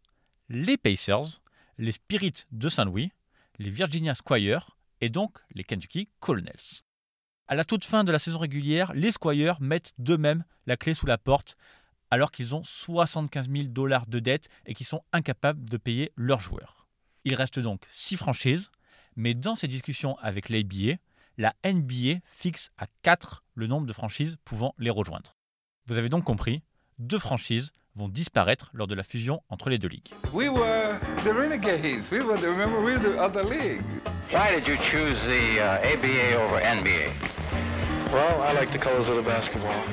les 0.48 0.78
Pacers, 0.78 1.42
les 1.76 1.92
Spirits 1.92 2.44
de 2.50 2.68
Saint-Louis, 2.68 3.12
les 3.58 3.70
Virginia 3.70 4.14
Squires 4.14 4.78
et 5.02 5.10
donc 5.10 5.38
les 5.54 5.64
Kentucky 5.64 6.08
Colonels. 6.20 6.85
À 7.48 7.54
la 7.54 7.64
toute 7.64 7.84
fin 7.84 8.02
de 8.02 8.10
la 8.10 8.18
saison 8.18 8.40
régulière, 8.40 8.92
les 8.92 9.12
Squires 9.12 9.60
mettent 9.60 9.92
d'eux-mêmes 9.98 10.42
la 10.66 10.76
clé 10.76 10.94
sous 10.94 11.06
la 11.06 11.16
porte 11.16 11.56
alors 12.10 12.32
qu'ils 12.32 12.56
ont 12.56 12.64
75 12.64 13.48
000 13.48 13.68
dollars 13.68 14.06
de 14.06 14.18
dettes 14.18 14.48
et 14.66 14.74
qu'ils 14.74 14.86
sont 14.86 15.02
incapables 15.12 15.68
de 15.68 15.76
payer 15.76 16.10
leurs 16.16 16.40
joueurs. 16.40 16.88
Il 17.24 17.36
reste 17.36 17.60
donc 17.60 17.82
6 17.88 18.16
franchises, 18.16 18.70
mais 19.14 19.34
dans 19.34 19.54
ces 19.54 19.68
discussions 19.68 20.16
avec 20.18 20.48
l'ABA, 20.48 20.98
la 21.38 21.54
NBA 21.64 22.18
fixe 22.24 22.70
à 22.78 22.86
4 23.02 23.44
le 23.54 23.68
nombre 23.68 23.86
de 23.86 23.92
franchises 23.92 24.38
pouvant 24.44 24.74
les 24.78 24.90
rejoindre. 24.90 25.36
Vous 25.86 25.98
avez 25.98 26.08
donc 26.08 26.24
compris, 26.24 26.62
deux 26.98 27.20
franchises 27.20 27.72
vont 27.94 28.08
disparaître 28.08 28.70
lors 28.72 28.88
de 28.88 28.94
la 28.96 29.04
fusion 29.04 29.40
entre 29.50 29.70
les 29.70 29.78
deux 29.78 29.88
ligues. 29.88 30.10
We 30.32 30.48
were 30.48 30.98
the 31.24 31.32
Renegades. 31.32 32.10
We 32.10 32.22
were 32.22 32.38
the, 32.38 32.48
remember, 32.48 32.80
we 32.80 32.96
were 32.96 32.98
the 32.98 33.18
other 33.18 33.44
league. 33.44 33.82
Why 34.32 34.52
did 34.52 34.66
you 34.66 34.76
choose 34.90 35.22
the 35.22 35.60
uh, 35.60 35.94
ABA 35.94 36.34
over 36.34 36.60
NBA? 36.60 37.35
Well, 38.12 38.40
I 38.40 38.52
like 38.52 38.72
the 38.72 38.78
colors 38.78 39.08
of 39.08 39.16
the 39.16 39.22
basketball. 39.22 39.84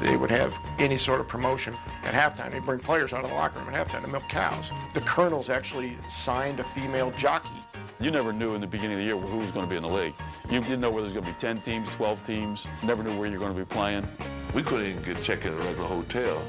They 0.00 0.16
would 0.16 0.30
have 0.30 0.56
any 0.78 0.96
sort 0.96 1.20
of 1.20 1.26
promotion 1.26 1.74
at 2.04 2.14
halftime. 2.14 2.52
They'd 2.52 2.64
bring 2.64 2.78
players 2.78 3.12
out 3.12 3.24
of 3.24 3.30
the 3.30 3.36
locker 3.36 3.58
room 3.58 3.74
at 3.74 3.88
halftime 3.88 4.02
to 4.02 4.08
milk 4.08 4.28
cows. 4.28 4.70
The 4.94 5.00
Colonels 5.00 5.50
actually 5.50 5.96
signed 6.08 6.60
a 6.60 6.64
female 6.64 7.10
jockey. 7.12 7.48
You 8.00 8.10
never 8.10 8.32
knew 8.32 8.54
in 8.54 8.60
the 8.60 8.66
beginning 8.66 8.92
of 8.92 8.98
the 8.98 9.04
year 9.04 9.16
who 9.16 9.38
was 9.38 9.50
going 9.50 9.66
to 9.66 9.70
be 9.70 9.76
in 9.76 9.82
the 9.82 9.88
league. 9.88 10.14
You 10.50 10.60
didn't 10.60 10.80
know 10.80 10.90
whether 10.90 11.02
was 11.02 11.12
going 11.12 11.24
to 11.24 11.30
be 11.32 11.36
10 11.36 11.62
teams, 11.62 11.90
12 11.90 12.24
teams, 12.24 12.66
never 12.84 13.02
knew 13.02 13.18
where 13.18 13.28
you're 13.28 13.40
going 13.40 13.54
to 13.54 13.58
be 13.58 13.64
playing. 13.64 14.06
We 14.54 14.62
couldn't 14.62 14.86
even 14.86 15.02
get 15.02 15.22
check 15.24 15.44
in 15.46 15.52
a 15.52 15.56
regular 15.56 15.88
hotel. 15.88 16.42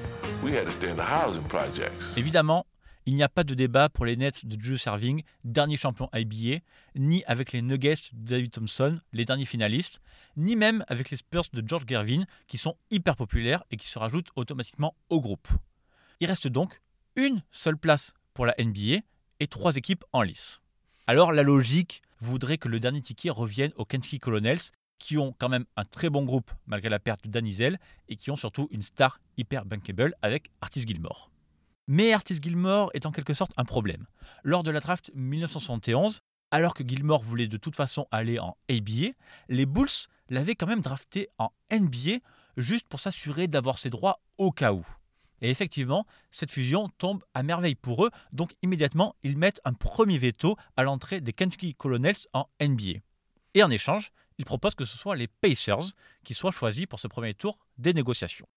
We 0.43 0.53
had 0.53 0.67
to 0.67 0.71
stay 0.71 0.89
in 0.89 0.97
the 0.97 1.03
housing 1.03 1.43
projects. 1.45 2.13
Évidemment, 2.15 2.65
il 3.09 3.15
n'y 3.15 3.23
a 3.23 3.29
pas 3.29 3.43
de 3.43 3.55
débat 3.55 3.89
pour 3.89 4.05
les 4.05 4.15
Nets 4.15 4.45
de 4.45 4.55
Drew 4.55 4.77
Serving, 4.77 5.23
dernier 5.43 5.77
champion 5.77 6.11
IBA, 6.13 6.59
ni 6.93 7.23
avec 7.25 7.53
les 7.53 7.63
Nuggets 7.63 7.95
de 8.13 8.29
David 8.29 8.51
Thompson, 8.51 8.99
les 9.13 9.25
derniers 9.25 9.47
finalistes, 9.47 9.99
ni 10.37 10.55
même 10.55 10.85
avec 10.87 11.09
les 11.09 11.17
Spurs 11.17 11.45
de 11.51 11.67
George 11.67 11.85
Gervin, 11.87 12.25
qui 12.45 12.59
sont 12.59 12.77
hyper 12.91 13.15
populaires 13.15 13.63
et 13.71 13.77
qui 13.77 13.87
se 13.87 13.97
rajoutent 13.97 14.29
automatiquement 14.35 14.95
au 15.09 15.21
groupe. 15.21 15.47
Il 16.19 16.27
reste 16.27 16.47
donc 16.47 16.81
une 17.15 17.41
seule 17.49 17.77
place 17.77 18.13
pour 18.35 18.45
la 18.45 18.53
NBA 18.59 18.99
et 19.39 19.47
trois 19.47 19.75
équipes 19.75 20.05
en 20.13 20.21
lice. 20.21 20.59
Alors 21.07 21.31
la 21.31 21.41
logique 21.41 22.03
voudrait 22.19 22.59
que 22.59 22.67
le 22.67 22.79
dernier 22.79 23.01
ticket 23.01 23.31
revienne 23.31 23.71
aux 23.75 23.85
Kentucky 23.85 24.19
Colonels, 24.19 24.69
qui 24.99 25.17
ont 25.17 25.33
quand 25.39 25.49
même 25.49 25.65
un 25.77 25.83
très 25.83 26.11
bon 26.11 26.25
groupe 26.25 26.51
malgré 26.67 26.89
la 26.89 26.99
perte 26.99 27.23
de 27.23 27.31
Danizel 27.31 27.79
et 28.07 28.15
qui 28.17 28.29
ont 28.29 28.35
surtout 28.35 28.67
une 28.69 28.83
star 28.83 29.19
hyper 29.35 29.65
bankable 29.65 30.13
avec 30.21 30.51
Artis 30.61 30.85
Gilmore. 30.85 31.31
Mais 31.91 32.13
Artis 32.13 32.37
Gilmore 32.39 32.91
est 32.93 33.07
en 33.07 33.11
quelque 33.11 33.33
sorte 33.33 33.51
un 33.57 33.65
problème. 33.65 34.05
Lors 34.43 34.61
de 34.61 34.69
la 34.69 34.79
draft 34.79 35.09
1971, 35.15 36.21
alors 36.51 36.75
que 36.75 36.87
Gilmore 36.87 37.23
voulait 37.23 37.47
de 37.47 37.57
toute 37.57 37.75
façon 37.75 38.05
aller 38.11 38.37
en 38.37 38.55
ABA, 38.69 39.15
les 39.47 39.65
Bulls 39.65 40.05
l'avaient 40.29 40.53
quand 40.53 40.67
même 40.67 40.81
drafté 40.81 41.29
en 41.39 41.49
NBA 41.71 42.19
juste 42.57 42.87
pour 42.87 42.99
s'assurer 42.99 43.47
d'avoir 43.47 43.79
ses 43.79 43.89
droits 43.89 44.21
au 44.37 44.51
cas 44.51 44.71
où. 44.71 44.85
Et 45.41 45.49
effectivement, 45.49 46.05
cette 46.29 46.51
fusion 46.51 46.89
tombe 46.99 47.23
à 47.33 47.41
merveille 47.41 47.73
pour 47.73 48.05
eux, 48.05 48.11
donc 48.33 48.53
immédiatement, 48.61 49.15
ils 49.23 49.35
mettent 49.35 49.61
un 49.65 49.73
premier 49.73 50.19
veto 50.19 50.57
à 50.77 50.83
l'entrée 50.83 51.21
des 51.21 51.33
Kentucky 51.33 51.73
Colonels 51.73 52.27
en 52.33 52.45
NBA. 52.61 52.99
Et 53.55 53.63
en 53.63 53.71
échange, 53.71 54.11
ils 54.37 54.45
proposent 54.45 54.75
que 54.75 54.85
ce 54.85 54.95
soit 54.95 55.15
les 55.15 55.27
Pacers 55.27 55.95
qui 56.23 56.35
soient 56.35 56.51
choisis 56.51 56.85
pour 56.85 56.99
ce 56.99 57.07
premier 57.07 57.33
tour 57.33 57.57
des 57.79 57.95
négociations. 57.95 58.47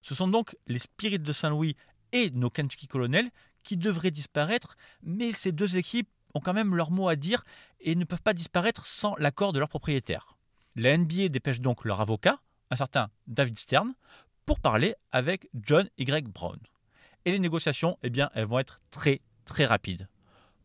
Ce 0.00 0.16
sont 0.16 0.26
donc 0.26 0.56
les 0.66 0.80
Spirits 0.80 1.20
de 1.20 1.32
Saint-Louis 1.32 1.76
et 2.12 2.30
nos 2.30 2.50
Kentucky 2.50 2.86
Colonels 2.86 3.30
qui 3.62 3.76
devraient 3.76 4.10
disparaître, 4.10 4.76
mais 5.02 5.32
ces 5.32 5.52
deux 5.52 5.76
équipes 5.76 6.08
ont 6.34 6.40
quand 6.40 6.52
même 6.52 6.74
leur 6.74 6.90
mot 6.90 7.08
à 7.08 7.16
dire 7.16 7.44
et 7.80 7.94
ne 7.94 8.04
peuvent 8.04 8.22
pas 8.22 8.34
disparaître 8.34 8.86
sans 8.86 9.14
l'accord 9.16 9.52
de 9.52 9.58
leurs 9.58 9.68
propriétaires. 9.68 10.36
La 10.74 10.96
NBA 10.96 11.28
dépêche 11.28 11.60
donc 11.60 11.84
leur 11.84 12.00
avocat, 12.00 12.40
un 12.70 12.76
certain 12.76 13.10
David 13.26 13.58
Stern, 13.58 13.94
pour 14.46 14.60
parler 14.60 14.94
avec 15.12 15.48
John 15.54 15.88
Y. 15.98 16.28
Brown. 16.28 16.58
Et 17.24 17.32
les 17.32 17.38
négociations, 17.38 17.98
eh 18.02 18.10
bien, 18.10 18.30
elles 18.34 18.46
vont 18.46 18.58
être 18.58 18.80
très 18.90 19.20
très 19.44 19.66
rapides. 19.66 20.08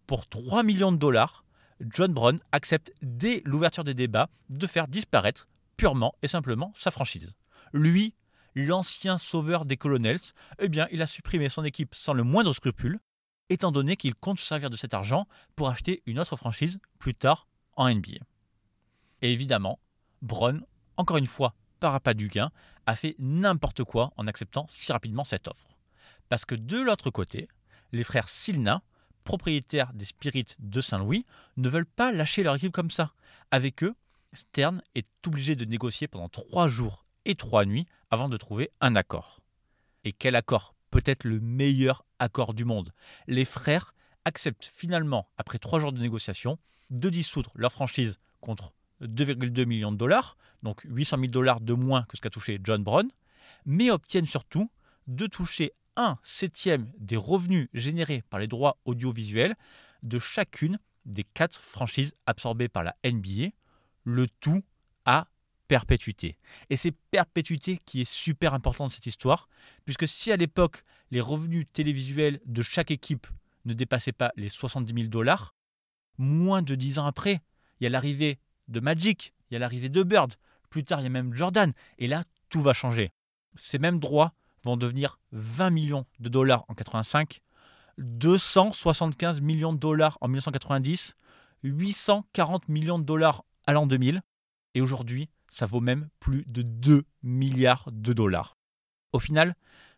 Pour 0.08 0.28
3 0.28 0.64
millions 0.64 0.92
de 0.92 0.98
dollars, 0.98 1.44
John 1.82 2.14
Brown 2.14 2.40
accepte 2.52 2.92
dès 3.02 3.42
l'ouverture 3.46 3.84
des 3.84 3.94
débats 3.94 4.30
de 4.50 4.66
faire 4.66 4.88
disparaître 4.88 5.48
purement 5.76 6.16
et 6.24 6.28
simplement 6.28 6.74
sa 6.76 6.90
franchise. 6.90 7.34
Lui, 7.74 8.16
l'ancien 8.58 9.20
sauveur 9.20 9.66
des 9.66 9.78
Colonels, 9.78 10.20
eh 10.60 10.68
bien, 10.68 10.88
il 10.92 11.02
a 11.02 11.08
supprimé 11.08 11.48
son 11.48 11.64
équipe 11.64 11.94
sans 11.94 12.14
le 12.14 12.24
moindre 12.24 12.54
scrupule, 12.54 13.00
étant 13.50 13.72
donné 13.72 13.96
qu'il 13.96 14.16
compte 14.16 14.40
se 14.40 14.46
servir 14.46 14.70
de 14.70 14.78
cet 14.78 14.94
argent 14.94 15.28
pour 15.56 15.70
acheter 15.70 16.02
une 16.08 16.20
autre 16.20 16.36
franchise 16.36 16.80
plus 16.98 17.14
tard 17.14 17.48
en 17.76 17.90
NBA. 17.90 18.18
Et 19.22 19.32
évidemment, 19.32 19.80
Brown, 20.22 20.66
encore 20.98 21.18
une 21.18 21.28
fois, 21.28 21.54
par 21.80 21.94
appât 21.94 22.16
du 22.16 22.30
gain, 22.30 22.52
a 22.88 22.96
fait 22.96 23.16
n'importe 23.20 23.84
quoi 23.84 24.12
en 24.18 24.26
acceptant 24.26 24.66
si 24.68 24.92
rapidement 24.92 25.24
cette 25.24 25.48
offre. 25.48 25.78
Parce 26.28 26.44
que 26.44 26.56
de 26.56 26.78
l'autre 26.78 27.12
côté, 27.12 27.48
les 27.92 28.04
frères 28.04 28.30
Silna, 28.30 28.82
propriétaires 29.24 29.94
des 29.94 30.06
Spirits 30.06 30.56
de 30.58 30.82
Saint-Louis, 30.82 31.26
ne 31.58 31.70
veulent 31.70 31.86
pas 31.86 32.12
lâcher 32.12 32.42
leur 32.42 32.56
équipe 32.56 32.72
comme 32.72 32.92
ça. 32.92 33.14
Avec 33.52 33.84
eux, 33.84 33.96
Stern 34.34 34.82
est 34.96 35.08
obligé 35.28 35.56
de 35.56 35.66
négocier 35.66 36.08
pendant 36.08 36.30
trois 36.30 36.68
jours 36.68 37.07
trois 37.36 37.66
nuits 37.66 37.86
avant 38.10 38.30
de 38.30 38.38
trouver 38.38 38.72
un 38.82 38.96
accord. 38.96 39.40
Et 40.04 40.14
quel 40.14 40.36
accord? 40.36 40.76
Peut-être 40.92 41.26
le 41.26 41.40
meilleur 41.40 42.06
accord 42.20 42.54
du 42.54 42.66
monde. 42.66 42.94
Les 43.28 43.46
frères 43.46 43.94
acceptent 44.26 44.72
finalement, 44.74 45.30
après 45.38 45.60
trois 45.60 45.80
jours 45.80 45.92
de 45.92 46.02
négociation, 46.02 46.58
de 46.90 47.10
dissoudre 47.10 47.52
leur 47.56 47.72
franchise 47.72 48.18
contre 48.40 48.74
2,2 49.02 49.66
millions 49.66 49.92
de 49.92 49.98
dollars, 49.98 50.38
donc 50.64 50.82
800 50.86 51.18
000 51.18 51.32
dollars 51.32 51.62
de 51.62 51.74
moins 51.74 52.04
que 52.04 52.18
ce 52.18 52.22
qu'a 52.22 52.30
touché 52.30 52.60
John 52.64 52.84
Brown, 52.84 53.10
mais 53.66 53.92
obtiennent 53.92 54.26
surtout 54.26 54.72
de 55.08 55.28
toucher 55.28 55.74
un 55.96 56.18
septième 56.24 56.92
des 56.98 57.18
revenus 57.18 57.70
générés 57.74 58.24
par 58.30 58.40
les 58.40 58.48
droits 58.48 58.78
audiovisuels 58.86 59.56
de 60.04 60.20
chacune 60.20 60.80
des 61.06 61.24
quatre 61.24 61.60
franchises 61.60 62.16
absorbées 62.26 62.70
par 62.70 62.84
la 62.84 62.96
NBA, 63.04 63.50
le 64.04 64.28
tout 64.40 64.64
à 65.06 65.28
perpétuité. 65.68 66.38
Et 66.70 66.78
c'est 66.78 66.96
perpétuité 67.12 67.80
qui 67.86 68.02
est 68.02 68.10
super 68.10 68.54
important 68.54 68.86
dans 68.86 68.90
cette 68.90 69.06
histoire, 69.06 69.50
puisque 69.86 70.08
si 70.08 70.32
à 70.32 70.38
l'époque 70.38 70.84
les 71.12 71.22
revenus 71.22 71.66
télévisuels 71.72 72.40
de 72.46 72.62
chaque 72.62 72.92
équipe 72.92 73.28
ne 73.66 73.74
dépassaient 73.74 74.12
pas 74.12 74.32
les 74.36 74.50
70 74.50 74.94
000 74.94 75.08
dollars, 75.08 75.56
moins 76.18 76.62
de 76.62 76.76
dix 76.76 77.00
ans 77.00 77.06
après, 77.06 77.42
il 77.80 77.84
y 77.84 77.88
a 77.88 77.90
l'arrivée 77.90 78.40
de 78.68 78.80
Magic, 78.80 79.34
il 79.50 79.54
y 79.54 79.58
a 79.58 79.60
l'arrivée 79.60 79.90
de 79.90 80.04
Bird, 80.04 80.34
plus 80.70 80.84
tard 80.84 81.00
il 81.02 81.04
y 81.04 81.08
a 81.08 81.10
même 81.10 81.34
Jordan, 81.34 81.74
et 81.98 82.08
là 82.08 82.24
tout 82.50 82.62
va 82.62 82.74
changer. 82.74 83.12
Ces 83.56 83.80
mêmes 83.80 84.00
droits 84.00 84.34
vont 84.64 84.78
devenir 84.78 85.20
20 85.32 85.70
millions 85.70 86.06
de 86.20 86.30
dollars 86.30 86.66
en 86.68 86.74
85, 86.74 87.42
275 87.98 89.42
millions 89.42 89.74
de 89.74 89.80
dollars 89.80 90.18
en 90.22 90.28
1990, 90.28 91.16
840 91.64 92.70
millions 92.70 93.00
de 93.00 93.04
dollars 93.04 93.44
à 93.66 93.74
l'an 93.74 93.88
2000, 93.88 94.22
et 94.74 94.82
aujourd'hui 94.82 95.30
ça 95.50 95.66
vaut 95.66 95.80
même 95.80 96.10
plus 96.20 96.44
de 96.48 96.62
2 96.62 97.04
milliards 97.24 97.90
de 97.92 98.14
dollars. 98.14 98.58
Au 99.14 99.20
final, 99.20 99.56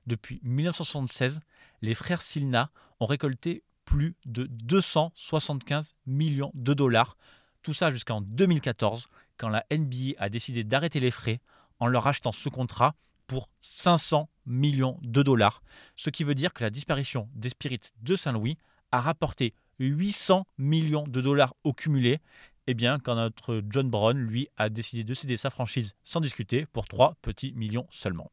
depuis 0.07 0.39
1976, 0.43 1.41
les 1.81 1.93
frères 1.93 2.21
Silna 2.21 2.71
ont 2.99 3.05
récolté 3.05 3.63
plus 3.85 4.15
de 4.25 4.45
275 4.45 5.95
millions 6.05 6.51
de 6.53 6.73
dollars, 6.73 7.17
tout 7.63 7.73
ça 7.73 7.91
jusqu'en 7.91 8.21
2014, 8.21 9.07
quand 9.37 9.49
la 9.49 9.65
NBA 9.71 10.13
a 10.19 10.29
décidé 10.29 10.63
d'arrêter 10.63 10.99
les 10.99 11.11
frais 11.11 11.41
en 11.79 11.87
leur 11.87 12.07
achetant 12.07 12.31
ce 12.31 12.49
contrat 12.49 12.95
pour 13.25 13.49
500 13.61 14.29
millions 14.45 14.99
de 15.01 15.23
dollars, 15.23 15.61
ce 15.95 16.09
qui 16.09 16.23
veut 16.23 16.35
dire 16.35 16.53
que 16.53 16.63
la 16.63 16.69
disparition 16.69 17.29
des 17.35 17.49
Spirits 17.49 17.79
de 18.01 18.15
Saint-Louis 18.15 18.57
a 18.91 19.01
rapporté 19.01 19.53
800 19.79 20.45
millions 20.57 21.07
de 21.07 21.21
dollars 21.21 21.53
au 21.63 21.73
cumulé, 21.73 22.19
eh 22.69 22.75
bien, 22.75 22.99
quand 22.99 23.15
notre 23.15 23.63
John 23.67 23.89
Brown, 23.89 24.15
lui, 24.15 24.47
a 24.55 24.69
décidé 24.69 25.03
de 25.03 25.15
céder 25.15 25.37
sa 25.37 25.49
franchise 25.49 25.95
sans 26.03 26.19
discuter 26.19 26.67
pour 26.67 26.87
3 26.87 27.15
petits 27.23 27.51
millions 27.53 27.87
seulement. 27.89 28.31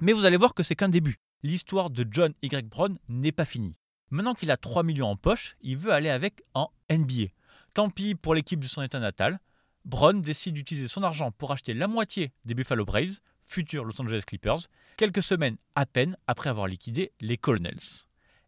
Mais 0.00 0.14
vous 0.14 0.24
allez 0.24 0.38
voir 0.38 0.54
que 0.54 0.62
c'est 0.62 0.74
qu'un 0.74 0.88
début. 0.88 1.18
L'histoire 1.42 1.90
de 1.90 2.06
John 2.10 2.32
Y. 2.40 2.66
Brown 2.66 2.98
n'est 3.10 3.30
pas 3.30 3.44
finie. 3.44 3.76
Maintenant 4.08 4.32
qu'il 4.32 4.50
a 4.50 4.56
3 4.56 4.84
millions 4.84 5.10
en 5.10 5.16
poche, 5.16 5.58
il 5.60 5.76
veut 5.76 5.92
aller 5.92 6.08
avec 6.08 6.40
en 6.54 6.70
NBA. 6.90 7.26
Tant 7.74 7.90
pis 7.90 8.14
pour 8.14 8.34
l'équipe 8.34 8.58
de 8.58 8.66
son 8.66 8.80
état 8.80 9.00
natal, 9.00 9.38
Brown 9.84 10.22
décide 10.22 10.54
d'utiliser 10.54 10.88
son 10.88 11.02
argent 11.02 11.30
pour 11.30 11.52
acheter 11.52 11.74
la 11.74 11.88
moitié 11.88 12.32
des 12.46 12.54
Buffalo 12.54 12.86
Braves, 12.86 13.18
futurs 13.44 13.84
Los 13.84 14.00
Angeles 14.00 14.22
Clippers, 14.26 14.60
quelques 14.96 15.22
semaines 15.22 15.58
à 15.74 15.84
peine 15.84 16.16
après 16.26 16.48
avoir 16.48 16.68
liquidé 16.68 17.12
les 17.20 17.36
Colonels. 17.36 18.06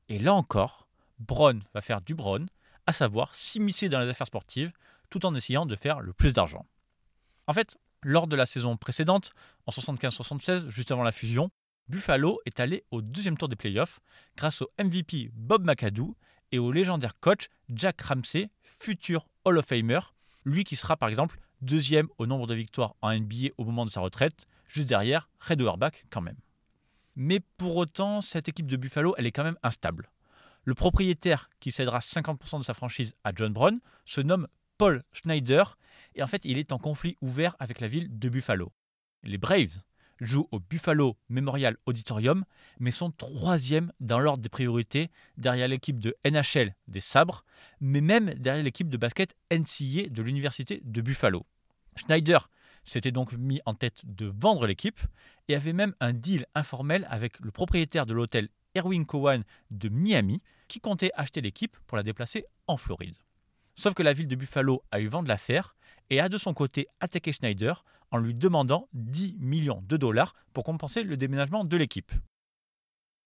Et 0.08 0.18
là 0.18 0.32
encore, 0.32 0.88
Brown 1.18 1.62
va 1.74 1.82
faire 1.82 2.00
du 2.00 2.14
Brown, 2.14 2.48
à 2.86 2.94
savoir 2.94 3.34
s'immiscer 3.34 3.90
dans 3.90 4.00
les 4.00 4.08
affaires 4.08 4.26
sportives 4.26 4.72
tout 5.10 5.26
en 5.26 5.34
essayant 5.34 5.66
de 5.66 5.76
faire 5.76 6.00
le 6.00 6.12
plus 6.12 6.32
d'argent. 6.32 6.66
En 7.46 7.52
fait, 7.52 7.76
lors 8.02 8.26
de 8.26 8.36
la 8.36 8.46
saison 8.46 8.76
précédente, 8.76 9.32
en 9.66 9.72
75-76, 9.72 10.68
juste 10.68 10.90
avant 10.90 11.02
la 11.02 11.12
fusion, 11.12 11.50
Buffalo 11.88 12.40
est 12.46 12.60
allé 12.60 12.84
au 12.90 13.02
deuxième 13.02 13.36
tour 13.36 13.48
des 13.48 13.56
playoffs 13.56 14.00
grâce 14.36 14.62
au 14.62 14.70
MVP 14.78 15.30
Bob 15.34 15.64
McAdoo 15.64 16.16
et 16.52 16.58
au 16.58 16.72
légendaire 16.72 17.14
coach 17.20 17.48
Jack 17.68 18.00
Ramsey, 18.00 18.50
futur 18.62 19.26
Hall 19.44 19.58
of 19.58 19.66
Famer, 19.66 20.00
lui 20.44 20.64
qui 20.64 20.76
sera 20.76 20.96
par 20.96 21.08
exemple 21.08 21.38
deuxième 21.60 22.08
au 22.18 22.26
nombre 22.26 22.46
de 22.46 22.54
victoires 22.54 22.94
en 23.02 23.12
NBA 23.12 23.48
au 23.58 23.64
moment 23.64 23.84
de 23.84 23.90
sa 23.90 24.00
retraite, 24.00 24.46
juste 24.66 24.88
derrière 24.88 25.28
Red 25.40 25.60
Auerbach 25.60 26.04
quand 26.10 26.20
même. 26.20 26.38
Mais 27.16 27.40
pour 27.58 27.76
autant, 27.76 28.20
cette 28.20 28.48
équipe 28.48 28.66
de 28.66 28.76
Buffalo, 28.76 29.14
elle 29.18 29.26
est 29.26 29.32
quand 29.32 29.44
même 29.44 29.58
instable. 29.62 30.10
Le 30.64 30.74
propriétaire 30.74 31.50
qui 31.58 31.72
cédera 31.72 31.98
50% 31.98 32.58
de 32.58 32.64
sa 32.64 32.74
franchise 32.74 33.14
à 33.24 33.32
John 33.34 33.52
Brown 33.52 33.80
se 34.04 34.20
nomme 34.20 34.46
Paul 34.80 35.04
Schneider 35.12 35.76
et 36.14 36.22
en 36.22 36.26
fait 36.26 36.42
il 36.46 36.56
est 36.56 36.72
en 36.72 36.78
conflit 36.78 37.18
ouvert 37.20 37.54
avec 37.58 37.80
la 37.80 37.86
ville 37.86 38.18
de 38.18 38.30
Buffalo. 38.30 38.72
Les 39.22 39.36
Braves, 39.36 39.82
joue 40.22 40.48
au 40.52 40.58
Buffalo 40.58 41.18
Memorial 41.28 41.76
Auditorium, 41.84 42.46
mais 42.78 42.90
sont 42.90 43.10
troisième 43.10 43.92
dans 44.00 44.18
l'ordre 44.18 44.42
des 44.42 44.48
priorités 44.48 45.10
derrière 45.36 45.68
l'équipe 45.68 45.98
de 45.98 46.16
NHL 46.24 46.74
des 46.88 47.00
Sabres, 47.00 47.44
mais 47.82 48.00
même 48.00 48.32
derrière 48.32 48.64
l'équipe 48.64 48.88
de 48.88 48.96
basket 48.96 49.36
NCAA 49.52 50.08
de 50.08 50.22
l'Université 50.22 50.80
de 50.82 51.02
Buffalo. 51.02 51.44
Schneider 51.96 52.48
s'était 52.82 53.12
donc 53.12 53.34
mis 53.34 53.60
en 53.66 53.74
tête 53.74 54.00
de 54.04 54.32
vendre 54.34 54.66
l'équipe 54.66 55.00
et 55.48 55.56
avait 55.56 55.74
même 55.74 55.94
un 56.00 56.14
deal 56.14 56.46
informel 56.54 57.06
avec 57.10 57.38
le 57.40 57.50
propriétaire 57.50 58.06
de 58.06 58.14
l'hôtel 58.14 58.48
Erwin 58.74 59.04
Cowan 59.04 59.44
de 59.70 59.90
Miami 59.90 60.40
qui 60.68 60.80
comptait 60.80 61.10
acheter 61.16 61.42
l'équipe 61.42 61.76
pour 61.86 61.98
la 61.98 62.02
déplacer 62.02 62.46
en 62.66 62.78
Floride. 62.78 63.18
Sauf 63.74 63.94
que 63.94 64.02
la 64.02 64.12
ville 64.12 64.28
de 64.28 64.36
Buffalo 64.36 64.82
a 64.90 65.00
eu 65.00 65.06
vent 65.06 65.22
de 65.22 65.28
l'affaire 65.28 65.76
et 66.10 66.20
a 66.20 66.28
de 66.28 66.38
son 66.38 66.54
côté 66.54 66.88
attaqué 67.00 67.32
Schneider 67.32 67.84
en 68.10 68.18
lui 68.18 68.34
demandant 68.34 68.88
10 68.92 69.36
millions 69.38 69.82
de 69.86 69.96
dollars 69.96 70.34
pour 70.52 70.64
compenser 70.64 71.02
le 71.02 71.16
déménagement 71.16 71.64
de 71.64 71.76
l'équipe. 71.76 72.12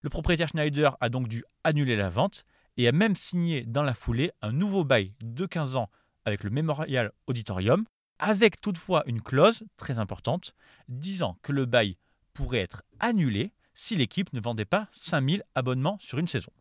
Le 0.02 0.10
propriétaire 0.10 0.48
Schneider 0.48 0.96
a 1.00 1.08
donc 1.08 1.28
dû 1.28 1.44
annuler 1.64 1.96
la 1.96 2.10
vente 2.10 2.44
et 2.76 2.86
a 2.88 2.92
même 2.92 3.16
signé 3.16 3.64
dans 3.64 3.82
la 3.82 3.94
foulée 3.94 4.32
un 4.42 4.52
nouveau 4.52 4.84
bail 4.84 5.14
de 5.22 5.46
15 5.46 5.76
ans 5.76 5.90
avec 6.24 6.44
le 6.44 6.50
Memorial 6.50 7.12
Auditorium, 7.26 7.84
avec 8.18 8.60
toutefois 8.60 9.02
une 9.06 9.22
clause 9.22 9.64
très 9.76 9.98
importante 9.98 10.54
disant 10.88 11.38
que 11.42 11.52
le 11.52 11.66
bail 11.66 11.96
pourrait 12.32 12.58
être 12.58 12.82
annulé 13.00 13.52
si 13.74 13.96
l'équipe 13.96 14.32
ne 14.32 14.40
vendait 14.40 14.64
pas 14.64 14.88
5000 14.92 15.42
abonnements 15.54 15.98
sur 16.00 16.18
une 16.18 16.28
saison. 16.28 16.52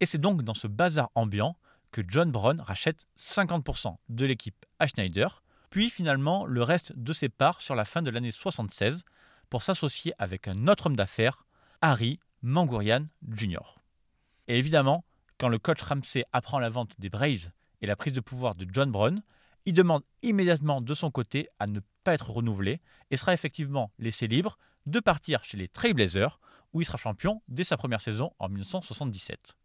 Et 0.00 0.06
c'est 0.06 0.18
donc 0.18 0.42
dans 0.42 0.54
ce 0.54 0.66
bazar 0.66 1.10
ambiant 1.14 1.56
John 2.06 2.30
Brown 2.30 2.60
rachète 2.60 3.06
50% 3.18 3.96
de 4.08 4.26
l'équipe 4.26 4.66
à 4.78 4.86
Schneider, 4.86 5.42
puis 5.70 5.90
finalement 5.90 6.46
le 6.46 6.62
reste 6.62 6.96
de 6.96 7.12
ses 7.12 7.28
parts 7.28 7.60
sur 7.60 7.74
la 7.74 7.84
fin 7.84 8.02
de 8.02 8.10
l'année 8.10 8.30
76 8.30 9.04
pour 9.50 9.62
s'associer 9.62 10.12
avec 10.18 10.48
un 10.48 10.68
autre 10.68 10.86
homme 10.86 10.96
d'affaires, 10.96 11.46
Harry 11.80 12.18
Mangourian 12.42 13.06
Jr. 13.28 13.78
Et 14.48 14.58
évidemment, 14.58 15.04
quand 15.38 15.48
le 15.48 15.58
coach 15.58 15.82
Ramsey 15.82 16.24
apprend 16.32 16.58
la 16.58 16.70
vente 16.70 16.98
des 16.98 17.10
Braves 17.10 17.50
et 17.80 17.86
la 17.86 17.96
prise 17.96 18.12
de 18.12 18.20
pouvoir 18.20 18.54
de 18.54 18.66
John 18.70 18.90
Brown, 18.90 19.22
il 19.66 19.74
demande 19.74 20.02
immédiatement 20.22 20.80
de 20.80 20.94
son 20.94 21.10
côté 21.10 21.48
à 21.58 21.66
ne 21.66 21.80
pas 22.04 22.14
être 22.14 22.30
renouvelé 22.30 22.80
et 23.10 23.16
sera 23.16 23.34
effectivement 23.34 23.92
laissé 23.98 24.28
libre 24.28 24.58
de 24.86 25.00
partir 25.00 25.42
chez 25.44 25.56
les 25.56 25.68
Trailblazers 25.68 26.40
où 26.72 26.80
il 26.80 26.84
sera 26.84 26.98
champion 26.98 27.42
dès 27.48 27.64
sa 27.64 27.76
première 27.76 28.00
saison 28.00 28.32
en 28.38 28.48
1977. 28.48 29.56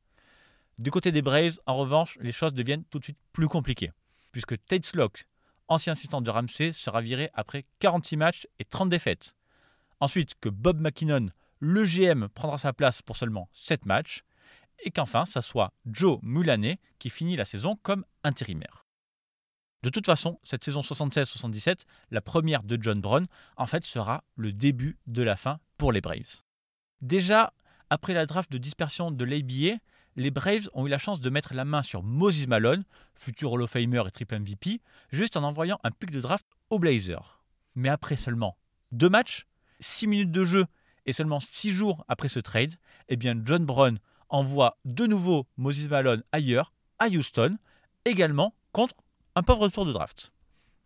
Du 0.81 0.89
côté 0.89 1.11
des 1.11 1.21
Braves, 1.21 1.59
en 1.67 1.77
revanche, 1.77 2.17
les 2.21 2.31
choses 2.31 2.55
deviennent 2.55 2.85
tout 2.85 2.97
de 2.97 3.03
suite 3.03 3.19
plus 3.33 3.47
compliquées, 3.47 3.91
puisque 4.31 4.55
Tate 4.65 4.83
Slock, 4.83 5.27
ancien 5.67 5.93
assistant 5.93 6.21
de 6.21 6.31
Ramsey, 6.31 6.73
sera 6.73 7.01
viré 7.01 7.29
après 7.35 7.65
46 7.77 8.17
matchs 8.17 8.47
et 8.57 8.65
30 8.65 8.89
défaites. 8.89 9.35
Ensuite, 9.99 10.33
que 10.41 10.49
Bob 10.49 10.81
McKinnon, 10.81 11.29
le 11.59 11.83
GM, 11.83 12.29
prendra 12.29 12.57
sa 12.57 12.73
place 12.73 13.03
pour 13.03 13.15
seulement 13.15 13.47
7 13.53 13.85
matchs, 13.85 14.23
et 14.83 14.89
qu'enfin, 14.89 15.27
ça 15.27 15.43
soit 15.43 15.71
Joe 15.85 16.17
Mulaney 16.23 16.79
qui 16.97 17.11
finit 17.11 17.35
la 17.35 17.45
saison 17.45 17.75
comme 17.83 18.03
intérimaire. 18.23 18.87
De 19.83 19.91
toute 19.91 20.07
façon, 20.07 20.39
cette 20.41 20.63
saison 20.63 20.81
76-77, 20.81 21.81
la 22.09 22.21
première 22.21 22.63
de 22.63 22.79
John 22.81 22.99
Brown, 22.99 23.27
en 23.55 23.67
fait 23.67 23.85
sera 23.85 24.23
le 24.35 24.51
début 24.51 24.97
de 25.05 25.21
la 25.21 25.35
fin 25.35 25.59
pour 25.77 25.91
les 25.91 26.01
Braves. 26.01 26.41
Déjà, 27.01 27.53
après 27.91 28.15
la 28.15 28.25
draft 28.25 28.51
de 28.51 28.57
dispersion 28.57 29.11
de 29.11 29.25
l'ABA, 29.25 29.77
les 30.15 30.31
Braves 30.31 30.69
ont 30.73 30.85
eu 30.85 30.89
la 30.89 30.97
chance 30.97 31.21
de 31.21 31.29
mettre 31.29 31.53
la 31.53 31.65
main 31.65 31.83
sur 31.83 32.03
Moses 32.03 32.47
Malone, 32.47 32.83
futur 33.15 33.51
Hall 33.53 33.61
of 33.61 33.71
Famer 33.71 34.03
et 34.07 34.11
triple 34.11 34.39
MVP, 34.39 34.81
juste 35.11 35.37
en 35.37 35.43
envoyant 35.43 35.79
un 35.83 35.91
pic 35.91 36.11
de 36.11 36.21
draft 36.21 36.45
aux 36.69 36.79
Blazers. 36.79 37.41
Mais 37.75 37.89
après 37.89 38.17
seulement 38.17 38.57
deux 38.91 39.09
matchs, 39.09 39.45
six 39.79 40.07
minutes 40.07 40.31
de 40.31 40.43
jeu 40.43 40.65
et 41.05 41.13
seulement 41.13 41.39
six 41.39 41.71
jours 41.71 42.05
après 42.07 42.27
ce 42.27 42.39
trade, 42.39 42.75
eh 43.09 43.15
bien 43.15 43.39
John 43.43 43.65
Brown 43.65 43.99
envoie 44.29 44.77
de 44.85 45.05
nouveau 45.05 45.47
Moses 45.57 45.89
Malone 45.89 46.23
ailleurs, 46.31 46.73
à 46.99 47.07
Houston, 47.07 47.57
également 48.05 48.53
contre 48.71 48.95
un 49.35 49.43
pauvre 49.43 49.67
tour 49.69 49.85
de 49.85 49.93
draft. 49.93 50.31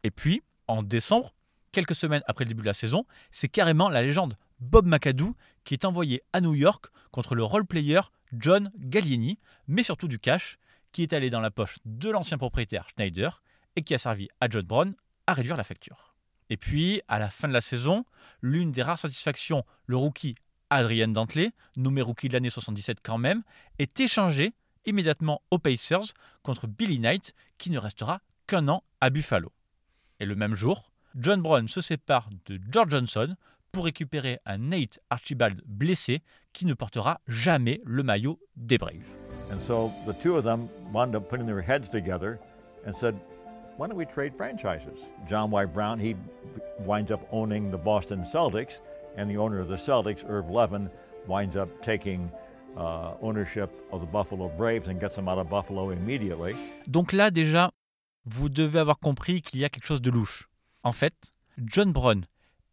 Et 0.04 0.12
puis, 0.12 0.44
en 0.68 0.84
décembre, 0.84 1.34
quelques 1.72 1.96
semaines 1.96 2.24
après 2.28 2.46
le 2.46 2.50
début 2.50 2.62
de 2.62 2.68
la 2.68 2.74
saison, 2.74 3.06
c'est 3.32 3.50
carrément 3.50 3.90
la 3.90 4.02
légende 4.02 4.38
Bob 4.60 4.86
McAdoo 4.86 5.36
qui 5.64 5.74
est 5.74 5.86
envoyé 5.86 6.22
à 6.32 6.42
New 6.42 6.54
York 6.54 6.88
contre 7.12 7.36
le 7.36 7.44
role-player 7.44 8.02
John 8.40 8.72
Gallieni, 8.78 9.40
mais 9.68 9.84
surtout 9.84 10.08
du 10.08 10.20
cash, 10.20 10.58
qui 10.92 11.04
est 11.04 11.14
allé 11.14 11.30
dans 11.30 11.42
la 11.42 11.52
poche 11.52 11.78
de 11.86 12.10
l'ancien 12.10 12.38
propriétaire 12.38 12.88
Schneider 12.90 13.44
et 13.76 13.84
qui 13.84 13.94
a 13.94 13.98
servi 13.98 14.30
à 14.40 14.48
John 14.50 14.66
Brown 14.66 14.96
à 15.28 15.34
réduire 15.34 15.58
la 15.58 15.64
facture. 15.64 16.16
Et 16.50 16.58
puis, 16.58 17.02
à 17.08 17.20
la 17.20 17.30
fin 17.30 17.48
de 17.48 17.54
la 17.54 17.62
saison, 17.62 18.06
l'une 18.42 18.72
des 18.72 18.84
rares 18.84 19.00
satisfactions, 19.00 19.64
le 19.88 19.98
rookie 19.98 20.36
Adrian 20.70 21.08
Dantley, 21.08 21.52
nommé 21.76 22.02
rookie 22.02 22.28
de 22.28 22.34
l'année 22.34 22.50
77 22.50 23.00
quand 23.04 23.18
même, 23.18 23.44
est 23.80 24.00
échangé 24.00 24.54
immédiatement 24.86 25.42
aux 25.52 25.60
Pacers 25.60 26.14
contre 26.44 26.68
Billy 26.68 27.00
Knight, 27.00 27.34
qui 27.58 27.72
ne 27.72 27.80
restera 27.80 28.22
qu'un 28.48 28.68
an 28.68 28.84
à 29.02 29.10
Buffalo. 29.10 29.52
Et 30.20 30.26
le 30.26 30.36
même 30.36 30.54
jour, 30.54 30.92
John 31.16 31.42
Brown 31.42 31.68
se 31.68 31.82
sépare 31.82 32.30
de 32.46 32.60
George 32.72 32.92
Johnson 32.92 33.36
pour 33.76 33.84
récupérer 33.84 34.40
un 34.46 34.58
Nate 34.58 35.02
Archibald 35.10 35.62
blessé 35.66 36.22
qui 36.54 36.66
ne 36.66 36.74
portera 36.74 37.20
jamais 37.28 37.82
le 37.84 38.04
maillot 38.04 38.40
des 38.56 38.78
Braves. 38.78 39.04
And 39.52 39.60
so 39.60 39.92
the 40.08 40.14
two 40.14 40.38
of 40.38 40.46
them 40.46 40.70
wound 40.94 41.14
up 41.14 41.28
putting 41.28 41.46
their 41.46 41.60
heads 41.60 41.90
together 41.90 42.40
and 42.88 42.94
said, 42.94 43.16
why 43.76 43.88
don't 43.88 43.98
we 43.98 44.06
trade 44.06 44.34
franchises? 44.38 44.98
John 45.28 45.52
Y. 45.52 45.66
Brown, 45.66 46.00
he 46.00 46.16
winds 46.86 47.12
up 47.12 47.28
owning 47.34 47.70
the 47.70 47.78
Boston 47.78 48.24
Celtics, 48.24 48.80
and 49.18 49.30
the 49.30 49.36
owner 49.36 49.60
of 49.60 49.68
the 49.68 49.76
Celtics, 49.76 50.24
Irv 50.26 50.50
Levin, 50.50 50.90
winds 51.28 51.58
up 51.58 51.68
taking 51.82 52.32
uh, 52.78 53.16
ownership 53.22 53.70
of 53.92 54.00
the 54.00 54.08
Buffalo 54.08 54.48
Braves 54.58 54.88
and 54.88 55.02
gets 55.02 55.18
them 55.18 55.28
out 55.28 55.38
of 55.38 55.50
Buffalo 55.50 55.90
immediately. 55.90 56.56
Donc 56.88 57.12
là, 57.12 57.30
déjà, 57.30 57.72
vous 58.24 58.48
devez 58.48 58.80
avoir 58.80 59.00
compris 59.00 59.42
qu'il 59.42 59.60
y 59.60 59.66
a 59.66 59.70
quelque 59.70 59.86
chose 59.86 60.02
de 60.02 60.12
louche. 60.12 60.48
En 60.84 60.94
fait, 60.94 61.34
John 61.58 61.92
Brown 61.92 62.26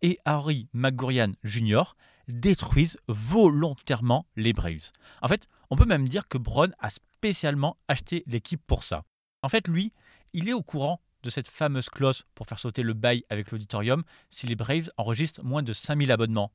et 0.02 0.18
Harry 0.24 0.68
McGurian 0.72 1.32
Jr. 1.44 1.94
détruisent 2.28 2.98
volontairement 3.08 4.26
les 4.36 4.52
Braves. 4.52 4.90
En 5.22 5.28
fait, 5.28 5.48
on 5.70 5.76
peut 5.76 5.86
même 5.86 6.08
dire 6.08 6.28
que 6.28 6.38
Brown 6.38 6.74
a 6.78 6.90
spécialement 6.90 7.76
acheté 7.88 8.24
l'équipe 8.26 8.62
pour 8.66 8.84
ça. 8.84 9.04
En 9.42 9.48
fait, 9.48 9.68
lui, 9.68 9.92
il 10.32 10.48
est 10.48 10.52
au 10.52 10.62
courant 10.62 11.00
de 11.22 11.30
cette 11.30 11.48
fameuse 11.48 11.88
clause 11.88 12.24
pour 12.34 12.46
faire 12.46 12.58
sauter 12.58 12.82
le 12.82 12.94
bail 12.94 13.24
avec 13.30 13.50
l'auditorium 13.50 14.02
si 14.28 14.46
les 14.46 14.56
Braves 14.56 14.90
enregistrent 14.96 15.44
moins 15.44 15.62
de 15.62 15.72
5000 15.72 16.10
abonnements. 16.10 16.52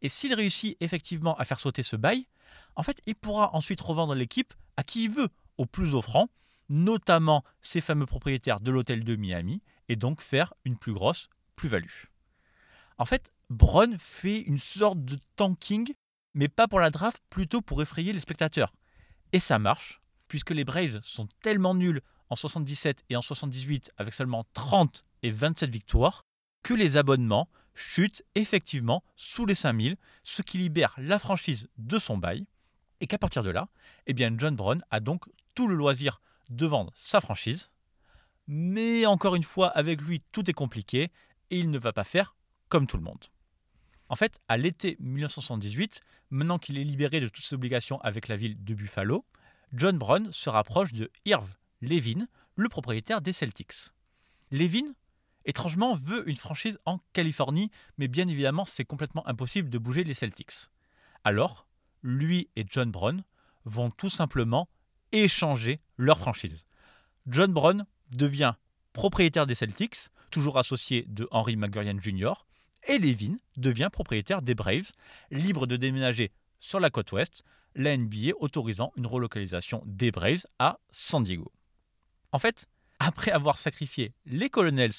Et 0.00 0.08
s'il 0.08 0.34
réussit 0.34 0.76
effectivement 0.80 1.36
à 1.36 1.44
faire 1.44 1.60
sauter 1.60 1.82
ce 1.82 1.96
bail, 1.96 2.26
en 2.76 2.82
fait, 2.82 3.00
il 3.06 3.14
pourra 3.14 3.54
ensuite 3.54 3.80
revendre 3.80 4.14
l'équipe 4.14 4.54
à 4.76 4.82
qui 4.82 5.04
il 5.04 5.10
veut, 5.10 5.28
au 5.58 5.66
plus 5.66 5.94
offrant, 5.94 6.28
notamment 6.68 7.44
ces 7.60 7.80
fameux 7.80 8.06
propriétaires 8.06 8.60
de 8.60 8.70
l'hôtel 8.70 9.04
de 9.04 9.16
Miami, 9.16 9.60
et 9.88 9.96
donc 9.96 10.20
faire 10.20 10.54
une 10.64 10.76
plus 10.76 10.92
grosse 10.92 11.28
plus-value. 11.56 12.06
En 12.98 13.04
fait, 13.04 13.32
Brown 13.48 13.96
fait 13.98 14.40
une 14.40 14.58
sorte 14.58 15.04
de 15.04 15.16
tanking, 15.36 15.94
mais 16.34 16.48
pas 16.48 16.68
pour 16.68 16.80
la 16.80 16.90
draft, 16.90 17.22
plutôt 17.30 17.60
pour 17.60 17.80
effrayer 17.80 18.12
les 18.12 18.20
spectateurs. 18.20 18.74
Et 19.32 19.40
ça 19.40 19.58
marche, 19.58 20.00
puisque 20.26 20.50
les 20.50 20.64
Braves 20.64 21.00
sont 21.02 21.28
tellement 21.42 21.74
nuls 21.74 22.02
en 22.28 22.36
77 22.36 23.04
et 23.08 23.16
en 23.16 23.22
78 23.22 23.92
avec 23.96 24.14
seulement 24.14 24.44
30 24.52 25.04
et 25.22 25.30
27 25.30 25.70
victoires, 25.70 26.24
que 26.62 26.74
les 26.74 26.96
abonnements 26.96 27.48
chutent 27.74 28.22
effectivement 28.34 29.04
sous 29.14 29.46
les 29.46 29.54
5000, 29.54 29.96
ce 30.24 30.42
qui 30.42 30.58
libère 30.58 30.94
la 30.98 31.18
franchise 31.18 31.68
de 31.78 31.98
son 31.98 32.18
bail, 32.18 32.46
et 33.00 33.06
qu'à 33.06 33.18
partir 33.18 33.44
de 33.44 33.50
là, 33.50 33.68
eh 34.06 34.12
bien 34.12 34.34
John 34.36 34.56
Brown 34.56 34.82
a 34.90 34.98
donc 34.98 35.24
tout 35.54 35.68
le 35.68 35.76
loisir 35.76 36.20
de 36.50 36.66
vendre 36.66 36.92
sa 36.96 37.20
franchise, 37.20 37.70
mais 38.48 39.06
encore 39.06 39.36
une 39.36 39.44
fois, 39.44 39.68
avec 39.68 40.00
lui, 40.00 40.22
tout 40.32 40.50
est 40.50 40.54
compliqué, 40.54 41.12
et 41.50 41.58
il 41.58 41.70
ne 41.70 41.78
va 41.78 41.92
pas 41.92 42.04
faire 42.04 42.34
comme 42.68 42.86
tout 42.86 42.96
le 42.96 43.02
monde. 43.02 43.24
En 44.08 44.16
fait, 44.16 44.40
à 44.48 44.56
l'été 44.56 44.96
1978, 45.00 46.00
maintenant 46.30 46.58
qu'il 46.58 46.78
est 46.78 46.84
libéré 46.84 47.20
de 47.20 47.28
toutes 47.28 47.44
ses 47.44 47.54
obligations 47.54 48.00
avec 48.00 48.28
la 48.28 48.36
ville 48.36 48.62
de 48.64 48.74
Buffalo, 48.74 49.24
John 49.72 49.98
Brown 49.98 50.32
se 50.32 50.48
rapproche 50.48 50.92
de 50.92 51.10
Irv 51.26 51.54
Levin, 51.82 52.26
le 52.56 52.68
propriétaire 52.68 53.20
des 53.20 53.32
Celtics. 53.32 53.92
Levin, 54.50 54.94
étrangement, 55.44 55.94
veut 55.94 56.28
une 56.28 56.36
franchise 56.36 56.78
en 56.86 57.00
Californie, 57.12 57.70
mais 57.98 58.08
bien 58.08 58.26
évidemment, 58.28 58.64
c'est 58.64 58.84
complètement 58.84 59.26
impossible 59.28 59.68
de 59.68 59.78
bouger 59.78 60.04
les 60.04 60.14
Celtics. 60.14 60.70
Alors, 61.24 61.66
lui 62.02 62.48
et 62.56 62.64
John 62.66 62.90
Brown 62.90 63.22
vont 63.64 63.90
tout 63.90 64.10
simplement 64.10 64.68
échanger 65.12 65.80
leur 65.96 66.18
franchise. 66.18 66.64
John 67.26 67.52
Brown 67.52 67.84
devient 68.10 68.54
propriétaire 68.92 69.46
des 69.46 69.54
Celtics, 69.54 70.08
toujours 70.30 70.58
associé 70.58 71.04
de 71.08 71.28
Henry 71.30 71.56
McGurian 71.56 71.98
Jr., 72.00 72.32
et 72.86 72.98
Levin 72.98 73.36
devient 73.56 73.88
propriétaire 73.92 74.42
des 74.42 74.54
Braves, 74.54 74.92
libre 75.30 75.66
de 75.66 75.76
déménager 75.76 76.30
sur 76.58 76.80
la 76.80 76.90
côte 76.90 77.12
ouest, 77.12 77.44
la 77.74 77.96
NBA 77.96 78.32
autorisant 78.40 78.92
une 78.96 79.06
relocalisation 79.06 79.82
des 79.86 80.10
Braves 80.10 80.46
à 80.58 80.78
San 80.90 81.22
Diego. 81.22 81.52
En 82.32 82.38
fait, 82.38 82.66
après 82.98 83.30
avoir 83.30 83.58
sacrifié 83.58 84.12
les 84.26 84.50
Colonels 84.50 84.92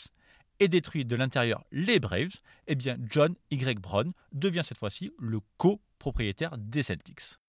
et 0.60 0.68
détruit 0.68 1.06
de 1.06 1.16
l'intérieur 1.16 1.64
les 1.72 2.00
Braves, 2.00 2.42
eh 2.68 2.76
bien 2.76 2.98
John 3.10 3.36
Y. 3.52 3.80
Brown 3.80 4.12
devient 4.32 4.62
cette 4.64 4.78
fois-ci 4.78 5.12
le 5.20 5.40
copropriétaire 5.58 6.58
des 6.58 6.84
Celtics. 6.84 7.40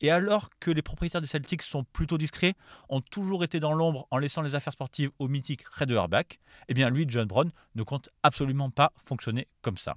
Et 0.00 0.10
alors 0.10 0.50
que 0.60 0.70
les 0.70 0.82
propriétaires 0.82 1.20
des 1.20 1.26
Celtics 1.26 1.62
sont 1.62 1.84
plutôt 1.84 2.18
discrets, 2.18 2.54
ont 2.88 3.00
toujours 3.00 3.44
été 3.44 3.60
dans 3.60 3.72
l'ombre 3.72 4.06
en 4.10 4.18
laissant 4.18 4.42
les 4.42 4.54
affaires 4.54 4.72
sportives 4.72 5.10
au 5.18 5.28
mythique 5.28 5.64
Red 5.68 5.90
Auerbach, 5.90 6.38
eh 6.68 6.74
bien 6.74 6.90
lui, 6.90 7.06
John 7.08 7.26
Brown, 7.26 7.50
ne 7.74 7.82
compte 7.82 8.10
absolument 8.22 8.70
pas 8.70 8.92
fonctionner 9.04 9.48
comme 9.62 9.78
ça. 9.78 9.96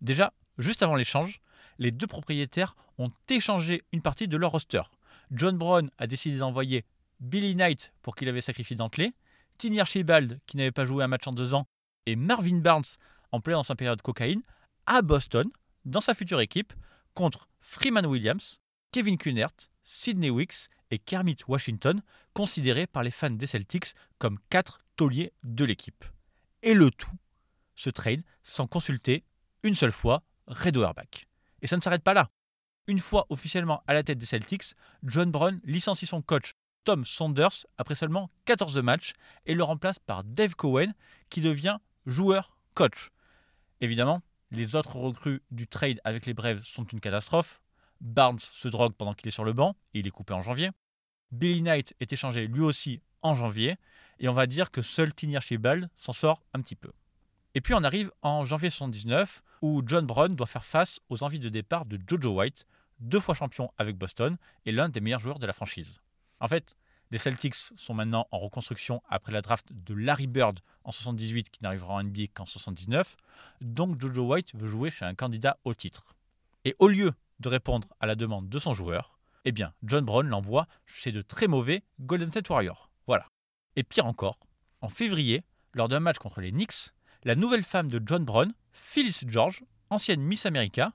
Déjà, 0.00 0.32
juste 0.58 0.82
avant 0.82 0.96
l'échange, 0.96 1.40
les 1.78 1.90
deux 1.90 2.06
propriétaires 2.06 2.74
ont 2.98 3.10
échangé 3.28 3.82
une 3.92 4.02
partie 4.02 4.28
de 4.28 4.36
leur 4.36 4.52
roster. 4.52 4.82
John 5.30 5.58
Brown 5.58 5.90
a 5.98 6.06
décidé 6.06 6.38
d'envoyer 6.38 6.84
Billy 7.20 7.54
Knight 7.54 7.92
pour 8.02 8.16
qu'il 8.16 8.28
avait 8.28 8.40
sacrifié 8.40 8.76
d'entrée, 8.76 9.12
Tiny 9.58 9.80
Archibald 9.80 10.40
qui 10.46 10.56
n'avait 10.56 10.72
pas 10.72 10.84
joué 10.84 11.04
un 11.04 11.08
match 11.08 11.26
en 11.26 11.32
deux 11.32 11.54
ans, 11.54 11.66
et 12.06 12.16
Marvin 12.16 12.58
Barnes 12.58 12.82
en 13.30 13.40
plein 13.40 13.60
dans 13.60 13.76
période 13.76 14.02
cocaïne, 14.02 14.42
à 14.86 15.02
Boston, 15.02 15.48
dans 15.84 16.00
sa 16.00 16.14
future 16.14 16.40
équipe, 16.40 16.72
contre 17.14 17.48
Freeman 17.60 18.06
Williams, 18.06 18.58
Kevin 18.92 19.16
Kunert, 19.16 19.54
Sidney 19.82 20.28
Wicks 20.28 20.68
et 20.90 20.98
Kermit 20.98 21.38
Washington, 21.48 22.02
considérés 22.34 22.86
par 22.86 23.02
les 23.02 23.10
fans 23.10 23.30
des 23.30 23.46
Celtics 23.46 23.94
comme 24.18 24.38
quatre 24.50 24.84
tauliers 24.96 25.32
de 25.44 25.64
l'équipe. 25.64 26.04
Et 26.62 26.74
le 26.74 26.90
tout, 26.90 27.10
ce 27.74 27.88
trade 27.88 28.22
sans 28.42 28.66
consulter 28.66 29.24
une 29.62 29.74
seule 29.74 29.92
fois 29.92 30.22
Red 30.46 30.76
Auerbach. 30.76 31.26
Et 31.62 31.66
ça 31.66 31.76
ne 31.76 31.80
s'arrête 31.80 32.02
pas 32.02 32.12
là. 32.12 32.30
Une 32.86 32.98
fois 32.98 33.26
officiellement 33.30 33.82
à 33.86 33.94
la 33.94 34.02
tête 34.02 34.18
des 34.18 34.26
Celtics, 34.26 34.74
John 35.04 35.30
Brown 35.30 35.58
licencie 35.64 36.06
son 36.06 36.20
coach 36.20 36.52
Tom 36.84 37.06
Saunders 37.06 37.64
après 37.78 37.94
seulement 37.94 38.30
14 38.44 38.76
matchs 38.78 39.14
et 39.46 39.54
le 39.54 39.62
remplace 39.62 39.98
par 40.00 40.22
Dave 40.22 40.54
Cohen 40.54 40.92
qui 41.30 41.40
devient 41.40 41.78
joueur-coach. 42.04 43.10
Évidemment, 43.80 44.20
les 44.50 44.76
autres 44.76 44.96
recrues 44.96 45.40
du 45.50 45.66
trade 45.66 46.00
avec 46.04 46.26
les 46.26 46.34
Braves 46.34 46.64
sont 46.64 46.84
une 46.84 47.00
catastrophe. 47.00 47.61
Barnes 48.02 48.40
se 48.40 48.68
drogue 48.68 48.94
pendant 48.94 49.14
qu'il 49.14 49.28
est 49.28 49.32
sur 49.32 49.44
le 49.44 49.52
banc 49.52 49.76
et 49.94 50.00
il 50.00 50.06
est 50.06 50.10
coupé 50.10 50.34
en 50.34 50.42
janvier. 50.42 50.70
Billy 51.30 51.62
Knight 51.62 51.94
est 52.00 52.12
échangé 52.12 52.48
lui 52.48 52.60
aussi 52.60 53.00
en 53.22 53.34
janvier 53.34 53.76
et 54.18 54.28
on 54.28 54.32
va 54.32 54.46
dire 54.46 54.70
que 54.70 54.82
seul 54.82 55.14
Tiny 55.14 55.36
Archibald 55.36 55.88
s'en 55.96 56.12
sort 56.12 56.42
un 56.52 56.60
petit 56.60 56.74
peu. 56.76 56.90
Et 57.54 57.60
puis 57.60 57.74
on 57.74 57.84
arrive 57.84 58.10
en 58.22 58.44
janvier 58.44 58.70
79 58.70 59.42
où 59.62 59.82
John 59.86 60.04
Brown 60.04 60.34
doit 60.34 60.46
faire 60.46 60.64
face 60.64 61.00
aux 61.08 61.22
envies 61.22 61.38
de 61.38 61.48
départ 61.48 61.86
de 61.86 61.98
Jojo 62.06 62.34
White, 62.34 62.66
deux 62.98 63.20
fois 63.20 63.34
champion 63.34 63.70
avec 63.78 63.96
Boston 63.96 64.36
et 64.66 64.72
l'un 64.72 64.88
des 64.88 65.00
meilleurs 65.00 65.20
joueurs 65.20 65.38
de 65.38 65.46
la 65.46 65.52
franchise. 65.52 66.00
En 66.40 66.48
fait, 66.48 66.76
les 67.12 67.18
Celtics 67.18 67.54
sont 67.54 67.94
maintenant 67.94 68.26
en 68.32 68.38
reconstruction 68.38 69.02
après 69.08 69.32
la 69.32 69.42
draft 69.42 69.68
de 69.70 69.94
Larry 69.94 70.26
Bird 70.26 70.58
en 70.82 70.90
78 70.90 71.50
qui 71.50 71.62
n'arrivera 71.62 71.94
en 71.94 72.02
NBA 72.02 72.28
qu'en 72.34 72.46
79, 72.46 73.16
donc 73.60 74.00
Jojo 74.00 74.26
White 74.26 74.56
veut 74.56 74.66
jouer 74.66 74.90
chez 74.90 75.04
un 75.04 75.14
candidat 75.14 75.58
au 75.64 75.74
titre. 75.74 76.16
Et 76.64 76.74
au 76.78 76.88
lieu 76.88 77.12
de 77.42 77.48
répondre 77.48 77.88
à 78.00 78.06
la 78.06 78.14
demande 78.14 78.48
de 78.48 78.58
son 78.58 78.72
joueur, 78.72 79.18
eh 79.44 79.52
bien 79.52 79.74
John 79.82 80.04
Brown 80.04 80.26
l'envoie 80.26 80.66
chez 80.86 81.12
de 81.12 81.20
très 81.20 81.48
mauvais 81.48 81.82
Golden 82.00 82.30
State 82.30 82.48
Warriors. 82.48 82.90
Voilà. 83.06 83.26
Et 83.76 83.82
pire 83.82 84.06
encore, 84.06 84.38
en 84.80 84.88
février, 84.88 85.42
lors 85.74 85.88
d'un 85.88 86.00
match 86.00 86.18
contre 86.18 86.40
les 86.40 86.52
Knicks, 86.52 86.92
la 87.24 87.34
nouvelle 87.34 87.64
femme 87.64 87.88
de 87.88 88.00
John 88.04 88.24
Brown, 88.24 88.52
Phyllis 88.72 89.20
George, 89.26 89.64
ancienne 89.90 90.22
Miss 90.22 90.46
America, 90.46 90.92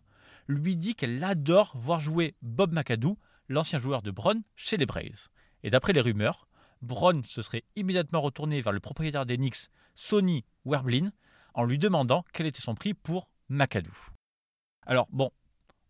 lui 0.47 0.75
dit 0.75 0.95
qu'elle 0.95 1.23
adore 1.23 1.73
voir 1.75 1.99
jouer 1.99 2.35
Bob 2.41 2.73
McAdoo, 2.73 3.17
l'ancien 3.49 3.79
joueur 3.79 4.01
de 4.01 4.11
Brown, 4.11 4.41
chez 4.55 4.77
les 4.77 4.85
Braves. 4.85 5.27
Et 5.63 5.69
d'après 5.69 5.93
les 5.93 6.01
rumeurs, 6.01 6.47
Brown 6.81 7.23
se 7.23 7.41
serait 7.41 7.63
immédiatement 7.75 8.21
retourné 8.21 8.61
vers 8.61 8.73
le 8.73 8.79
propriétaire 8.79 9.25
des 9.25 9.37
Knicks, 9.37 9.69
Sonny 9.95 10.45
Werblin, 10.65 11.11
en 11.53 11.63
lui 11.63 11.77
demandant 11.77 12.23
quel 12.33 12.45
était 12.45 12.61
son 12.61 12.75
prix 12.75 12.93
pour 12.93 13.29
McAdoo. 13.49 13.91
Alors 14.85 15.07
bon, 15.11 15.31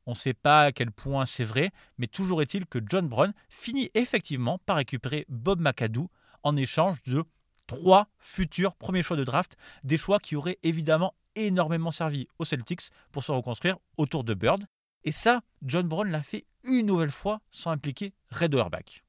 on 0.07 0.11
ne 0.11 0.15
sait 0.15 0.33
pas 0.33 0.63
à 0.63 0.71
quel 0.71 0.91
point 0.91 1.25
c'est 1.25 1.43
vrai, 1.43 1.71
mais 1.97 2.07
toujours 2.07 2.41
est-il 2.41 2.65
que 2.65 2.79
John 2.89 3.07
Brown 3.07 3.33
finit 3.49 3.91
effectivement 3.93 4.57
par 4.57 4.77
récupérer 4.77 5.25
Bob 5.27 5.59
McAdoo 5.59 6.09
en 6.43 6.55
échange 6.55 7.03
de 7.03 7.25
trois 7.67 8.07
futurs 8.17 8.73
premiers 8.75 9.03
choix 9.03 9.17
de 9.17 9.25
draft, 9.25 9.57
des 9.83 9.97
choix 9.97 10.19
qui 10.19 10.37
auraient 10.37 10.59
évidemment 10.63 11.13
énormément 11.35 11.91
servi 11.91 12.27
aux 12.39 12.45
Celtics 12.45 12.89
pour 13.11 13.21
se 13.21 13.33
reconstruire 13.33 13.77
autour 13.97 14.23
de 14.23 14.33
Bird. 14.33 14.63
Et 15.03 15.11
ça, 15.11 15.41
John 15.61 15.87
Brown 15.87 16.09
l'a 16.09 16.23
fait 16.23 16.45
une 16.63 16.85
nouvelle 16.85 17.11
fois 17.11 17.41
sans 17.51 17.71
impliquer 17.71 18.13
Red 18.31 18.55
Auerbach. 18.55 19.03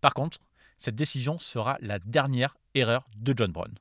Par 0.00 0.14
contre, 0.14 0.38
cette 0.78 0.94
décision 0.94 1.38
sera 1.40 1.78
la 1.80 1.98
dernière 1.98 2.56
erreur 2.74 3.04
de 3.16 3.34
John 3.36 3.50
Brown. 3.50 3.74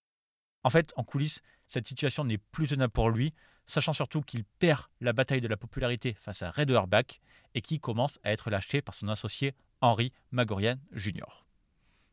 En 0.63 0.71
fait, 0.71 0.91
en 0.97 1.03
coulisses, 1.03 1.41
cette 1.67 1.87
situation 1.87 2.25
n'est 2.25 2.37
plus 2.39 2.67
tenable 2.67 2.91
pour 2.91 3.11
lui, 3.11 3.33
sachant 3.65 3.93
surtout 3.93 4.21
qu'il 4.21 4.43
perd 4.43 4.83
la 5.01 5.13
bataille 5.13 5.41
de 5.41 5.47
la 5.47 5.57
popularité 5.57 6.15
face 6.21 6.41
à 6.41 6.51
Red 6.51 6.71
Auerbach 6.71 7.19
et 7.55 7.61
qui 7.61 7.79
commence 7.79 8.19
à 8.23 8.31
être 8.31 8.49
lâché 8.49 8.81
par 8.81 8.95
son 8.95 9.07
associé 9.07 9.53
Henry 9.81 10.11
Magorian 10.31 10.75
Jr. 10.91 11.45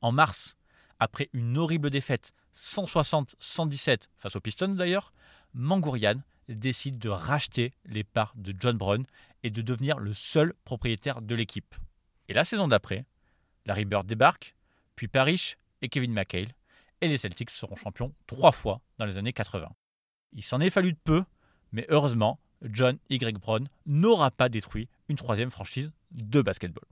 En 0.01 0.13
mars, 0.13 0.57
après 0.99 1.29
une 1.33 1.57
horrible 1.59 1.91
défaite 1.91 2.33
160-117 2.55 4.09
face 4.17 4.37
aux 4.37 4.41
Pistons 4.41 4.69
d'ailleurs, 4.69 5.13
Mangorian 5.55 6.21
décide 6.49 6.99
de 6.99 7.09
racheter 7.09 7.73
les 7.85 8.05
parts 8.05 8.33
de 8.37 8.55
John 8.59 8.77
Brown 8.77 9.05
et 9.43 9.51
de 9.51 9.63
devenir 9.63 9.99
le 9.99 10.13
seul 10.13 10.55
propriétaire 10.65 11.23
de 11.23 11.35
l'équipe. 11.35 11.75
Et 12.29 12.35
la 12.35 12.45
saison 12.45 12.69
d'après, 12.69 13.05
Larry 13.67 13.85
Bird 13.85 14.07
débarque, 14.07 14.55
puis 14.97 15.09
Parrish 15.09 15.57
et 15.83 15.89
Kevin 15.89 16.13
McHale, 16.13 16.53
et 17.01 17.09
les 17.09 17.19
Celtics 17.19 17.51
seront 17.51 17.77
champions 17.77 18.13
trois 18.27 18.53
fois 18.53 18.81
dans 18.99 19.07
les 19.07 19.17
années 19.17 19.33
80. 19.33 19.69
Il 20.33 20.43
s'en 20.43 20.61
est 20.61 20.71
fallu 20.71 20.93
de 20.93 20.99
peu, 21.03 21.25
mais 21.73 21.87
heureusement, 21.89 22.39
John 22.63 22.99
Y. 23.09 23.39
Brown 23.39 23.69
n'aura 23.87 24.31
pas 24.31 24.49
détruit 24.49 24.89
une 25.09 25.17
troisième 25.17 25.51
franchise 25.51 25.91
de 26.11 26.43
basketball. 26.43 26.85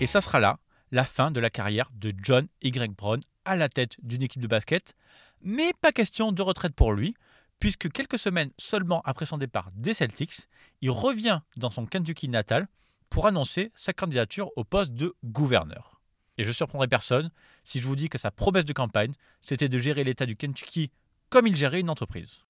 Et 0.00 0.06
ça 0.06 0.20
sera 0.20 0.40
là 0.40 0.58
la 0.90 1.04
fin 1.04 1.30
de 1.30 1.38
la 1.38 1.48
carrière 1.48 1.88
de 1.94 2.12
John 2.22 2.48
Y. 2.60 2.96
Brown 2.96 3.20
à 3.44 3.54
la 3.54 3.68
tête 3.68 3.96
d'une 4.02 4.22
équipe 4.22 4.42
de 4.42 4.48
basket, 4.48 4.94
mais 5.40 5.72
pas 5.80 5.92
question 5.92 6.32
de 6.32 6.42
retraite 6.42 6.74
pour 6.74 6.92
lui, 6.92 7.14
puisque 7.62 7.92
quelques 7.92 8.18
semaines 8.18 8.50
seulement 8.58 9.02
après 9.04 9.24
son 9.24 9.38
départ 9.38 9.70
des 9.76 9.94
Celtics, 9.94 10.48
il 10.80 10.90
revient 10.90 11.42
dans 11.56 11.70
son 11.70 11.86
Kentucky 11.86 12.28
natal 12.28 12.66
pour 13.08 13.28
annoncer 13.28 13.70
sa 13.76 13.92
candidature 13.92 14.50
au 14.56 14.64
poste 14.64 14.94
de 14.94 15.14
gouverneur. 15.22 16.00
Et 16.38 16.42
je 16.42 16.50
surprendrai 16.50 16.88
personne 16.88 17.30
si 17.62 17.80
je 17.80 17.86
vous 17.86 17.94
dis 17.94 18.08
que 18.08 18.18
sa 18.18 18.32
promesse 18.32 18.64
de 18.64 18.72
campagne, 18.72 19.12
c'était 19.40 19.68
de 19.68 19.78
gérer 19.78 20.02
l'État 20.02 20.26
du 20.26 20.34
Kentucky 20.34 20.90
comme 21.30 21.46
il 21.46 21.54
gérait 21.54 21.78
une 21.78 21.88
entreprise. 21.88 22.46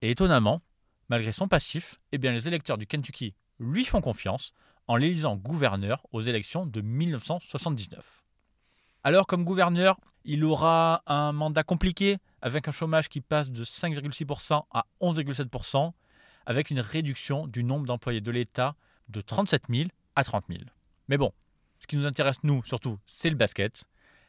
Et 0.00 0.10
étonnamment, 0.10 0.62
malgré 1.10 1.32
son 1.32 1.46
passif, 1.46 2.00
eh 2.12 2.16
bien 2.16 2.32
les 2.32 2.48
électeurs 2.48 2.78
du 2.78 2.86
Kentucky 2.86 3.34
lui 3.58 3.84
font 3.84 4.00
confiance 4.00 4.54
en 4.86 4.96
l'élisant 4.96 5.36
gouverneur 5.36 6.06
aux 6.12 6.22
élections 6.22 6.64
de 6.64 6.80
1979. 6.80 8.24
Alors 9.04 9.26
comme 9.26 9.44
gouverneur, 9.44 10.00
il 10.24 10.44
aura 10.44 11.02
un 11.04 11.32
mandat 11.32 11.62
compliqué? 11.62 12.16
Avec 12.42 12.68
un 12.68 12.70
chômage 12.70 13.08
qui 13.08 13.20
passe 13.20 13.50
de 13.50 13.64
5,6% 13.64 14.64
à 14.70 14.86
11,7%, 15.00 15.92
avec 16.46 16.70
une 16.70 16.80
réduction 16.80 17.46
du 17.46 17.64
nombre 17.64 17.86
d'employés 17.86 18.20
de 18.20 18.30
l'État 18.30 18.74
de 19.08 19.20
37 19.20 19.64
000 19.68 19.88
à 20.16 20.24
30 20.24 20.44
000. 20.48 20.62
Mais 21.08 21.18
bon, 21.18 21.32
ce 21.78 21.86
qui 21.86 21.96
nous 21.96 22.06
intéresse, 22.06 22.36
nous, 22.42 22.62
surtout, 22.64 22.98
c'est 23.06 23.30
le 23.30 23.36
basket. 23.36 23.84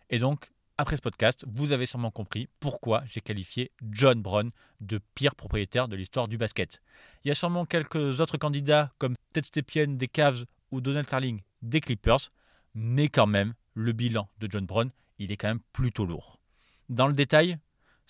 Et 0.09 0.19
donc, 0.19 0.51
après 0.77 0.95
ce 0.95 1.01
podcast, 1.01 1.45
vous 1.47 1.73
avez 1.73 1.85
sûrement 1.85 2.11
compris 2.11 2.49
pourquoi 2.59 3.03
j'ai 3.05 3.21
qualifié 3.21 3.71
John 3.91 4.21
Brown 4.21 4.51
de 4.79 4.99
pire 5.15 5.35
propriétaire 5.35 5.87
de 5.87 5.95
l'histoire 5.95 6.27
du 6.27 6.37
basket. 6.37 6.81
Il 7.23 7.27
y 7.27 7.31
a 7.31 7.35
sûrement 7.35 7.65
quelques 7.65 8.19
autres 8.19 8.37
candidats 8.37 8.91
comme 8.97 9.15
Ted 9.33 9.45
Stepien 9.45 9.87
des 9.87 10.07
Cavs 10.07 10.45
ou 10.71 10.81
Donald 10.81 11.05
Starling 11.05 11.41
des 11.61 11.81
Clippers, 11.81 12.31
mais 12.73 13.09
quand 13.09 13.27
même, 13.27 13.53
le 13.73 13.91
bilan 13.91 14.27
de 14.39 14.47
John 14.49 14.65
Brown, 14.65 14.89
il 15.19 15.31
est 15.31 15.37
quand 15.37 15.49
même 15.49 15.61
plutôt 15.71 16.05
lourd. 16.05 16.39
Dans 16.89 17.07
le 17.07 17.13
détail, 17.13 17.57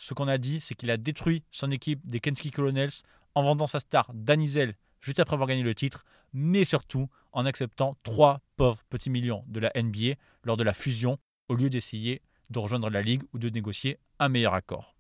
ce 0.02 0.16
qu'on 0.16 0.28
a 0.28 0.40
dit, 0.40 0.60
c'est 0.60 0.74
qu'il 0.74 0.90
a 0.90 0.98
détruit 0.98 1.44
son 1.52 1.70
équipe 1.70 2.02
des 2.08 2.20
Kentucky 2.20 2.50
Colonels 2.50 2.90
en 3.36 3.44
vendant 3.44 3.68
sa 3.68 3.80
star 3.80 4.10
Danizel 4.16 4.74
juste 5.00 5.20
après 5.20 5.36
avoir 5.36 5.48
gagné 5.48 5.62
le 5.62 5.76
titre, 5.76 6.06
mais 6.34 6.66
surtout 6.66 7.08
en 7.34 7.46
acceptant 7.46 7.96
trois 8.02 8.42
pauvres 8.56 8.82
petits 8.90 9.12
millions 9.12 9.44
de 9.48 9.60
la 9.60 9.72
NBA 9.76 10.16
lors 10.44 10.58
de 10.58 10.64
la 10.64 10.74
fusion 10.74 11.20
au 11.50 11.56
lieu 11.56 11.70
d'essayer 11.70 12.24
de 12.50 12.58
rejoindre 12.58 12.90
la 12.90 13.04
ligue 13.04 13.22
ou 13.32 13.38
de 13.38 13.50
négocier 13.50 14.00
un 14.18 14.28
meilleur 14.28 14.56
accord. 14.56 14.96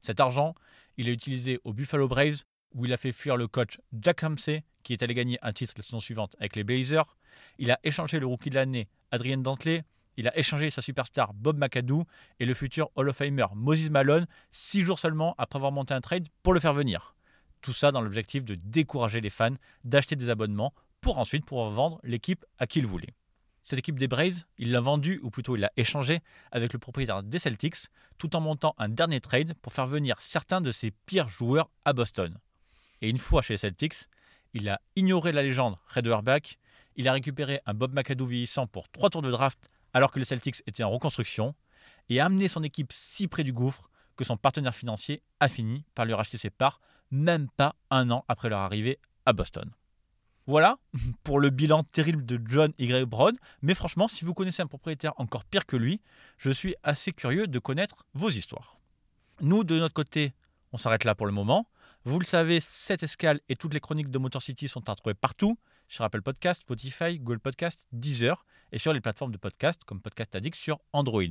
Cet 0.00 0.20
argent, 0.20 0.54
il 0.96 1.06
a 1.08 1.12
utilisé 1.12 1.60
au 1.64 1.74
Buffalo 1.74 2.08
Braves 2.08 2.44
où 2.74 2.86
il 2.86 2.94
a 2.94 2.96
fait 2.96 3.12
fuir 3.12 3.36
le 3.36 3.46
coach 3.46 3.78
Jack 3.92 4.22
Ramsey 4.22 4.64
qui 4.82 4.94
est 4.94 5.02
allé 5.02 5.12
gagner 5.12 5.38
un 5.42 5.52
titre 5.52 5.74
la 5.76 5.82
saison 5.82 6.00
suivante 6.00 6.34
avec 6.38 6.56
les 6.56 6.64
Blazers. 6.64 7.18
Il 7.58 7.70
a 7.70 7.78
échangé 7.84 8.18
le 8.18 8.26
rookie 8.26 8.48
de 8.48 8.54
l'année 8.54 8.88
Adrien 9.10 9.36
Dantley 9.36 9.84
il 10.20 10.28
a 10.28 10.38
échangé 10.38 10.68
sa 10.68 10.82
superstar 10.82 11.32
Bob 11.32 11.56
McAdoo 11.56 12.04
et 12.40 12.44
le 12.44 12.52
futur 12.52 12.90
Hall 12.94 13.08
of 13.08 13.16
Famer 13.16 13.46
Moses 13.54 13.88
Malone 13.88 14.26
six 14.50 14.82
jours 14.82 14.98
seulement 14.98 15.34
après 15.38 15.56
avoir 15.56 15.72
monté 15.72 15.94
un 15.94 16.02
trade 16.02 16.28
pour 16.42 16.52
le 16.52 16.60
faire 16.60 16.74
venir. 16.74 17.14
Tout 17.62 17.72
ça 17.72 17.90
dans 17.90 18.02
l'objectif 18.02 18.44
de 18.44 18.54
décourager 18.54 19.22
les 19.22 19.30
fans 19.30 19.54
d'acheter 19.82 20.16
des 20.16 20.28
abonnements 20.28 20.74
pour 21.00 21.16
ensuite 21.16 21.46
pouvoir 21.46 21.70
vendre 21.70 22.00
l'équipe 22.02 22.44
à 22.58 22.66
qui 22.66 22.80
il 22.80 22.86
voulait. 22.86 23.14
Cette 23.62 23.78
équipe 23.78 23.98
des 23.98 24.08
Braves, 24.08 24.44
il 24.58 24.72
l'a 24.72 24.80
vendue, 24.80 25.20
ou 25.22 25.30
plutôt 25.30 25.56
il 25.56 25.60
l'a 25.60 25.72
échangée 25.78 26.20
avec 26.52 26.74
le 26.74 26.78
propriétaire 26.78 27.22
des 27.22 27.38
Celtics, 27.38 27.88
tout 28.18 28.36
en 28.36 28.42
montant 28.42 28.74
un 28.76 28.90
dernier 28.90 29.22
trade 29.22 29.54
pour 29.62 29.72
faire 29.72 29.86
venir 29.86 30.16
certains 30.20 30.60
de 30.60 30.70
ses 30.70 30.90
pires 30.90 31.28
joueurs 31.28 31.70
à 31.86 31.94
Boston. 31.94 32.36
Et 33.00 33.08
une 33.08 33.16
fois 33.16 33.40
chez 33.40 33.54
les 33.54 33.58
Celtics, 33.58 34.04
il 34.52 34.68
a 34.68 34.82
ignoré 34.96 35.32
la 35.32 35.42
légende 35.42 35.78
Red 35.86 36.08
Auerbach, 36.08 36.58
il 36.96 37.08
a 37.08 37.12
récupéré 37.12 37.60
un 37.64 37.72
Bob 37.72 37.94
McAdoo 37.94 38.26
vieillissant 38.26 38.66
pour 38.66 38.90
trois 38.90 39.08
tours 39.08 39.22
de 39.22 39.30
draft 39.30 39.70
alors 39.92 40.12
que 40.12 40.18
les 40.18 40.24
Celtics 40.24 40.62
étaient 40.66 40.82
en 40.82 40.90
reconstruction, 40.90 41.54
et 42.08 42.20
a 42.20 42.26
amené 42.26 42.48
son 42.48 42.62
équipe 42.62 42.92
si 42.92 43.28
près 43.28 43.44
du 43.44 43.52
gouffre 43.52 43.90
que 44.16 44.24
son 44.24 44.36
partenaire 44.36 44.74
financier 44.74 45.22
a 45.38 45.48
fini 45.48 45.84
par 45.94 46.04
lui 46.04 46.12
racheter 46.12 46.38
ses 46.38 46.50
parts, 46.50 46.80
même 47.10 47.48
pas 47.48 47.76
un 47.90 48.10
an 48.10 48.24
après 48.28 48.50
leur 48.50 48.60
arrivée 48.60 48.98
à 49.24 49.32
Boston. 49.32 49.70
Voilà 50.46 50.78
pour 51.22 51.38
le 51.38 51.50
bilan 51.50 51.84
terrible 51.84 52.26
de 52.26 52.40
John 52.44 52.72
Y. 52.78 53.04
Brown, 53.04 53.34
mais 53.62 53.74
franchement, 53.74 54.08
si 54.08 54.24
vous 54.24 54.34
connaissez 54.34 54.62
un 54.62 54.66
propriétaire 54.66 55.14
encore 55.16 55.44
pire 55.44 55.64
que 55.64 55.76
lui, 55.76 56.00
je 56.38 56.50
suis 56.50 56.74
assez 56.82 57.12
curieux 57.12 57.46
de 57.46 57.58
connaître 57.58 58.04
vos 58.14 58.28
histoires. 58.28 58.78
Nous, 59.40 59.64
de 59.64 59.78
notre 59.78 59.94
côté, 59.94 60.34
on 60.72 60.76
s'arrête 60.76 61.04
là 61.04 61.14
pour 61.14 61.26
le 61.26 61.32
moment. 61.32 61.68
Vous 62.04 62.18
le 62.18 62.26
savez, 62.26 62.60
cette 62.60 63.02
escale 63.02 63.40
et 63.48 63.56
toutes 63.56 63.74
les 63.74 63.80
chroniques 63.80 64.10
de 64.10 64.18
Motor 64.18 64.42
City 64.42 64.68
sont 64.68 64.88
à 64.88 64.92
retrouver 64.92 65.14
partout, 65.14 65.58
sur 65.90 66.04
Apple 66.04 66.22
Podcast, 66.22 66.62
Spotify, 66.62 67.18
Google 67.18 67.40
Podcast, 67.40 67.86
Deezer 67.92 68.46
et 68.70 68.78
sur 68.78 68.92
les 68.92 69.00
plateformes 69.00 69.32
de 69.32 69.36
podcast 69.36 69.82
comme 69.84 70.00
Podcast 70.00 70.34
Addict 70.36 70.56
sur 70.56 70.80
Android. 70.92 71.24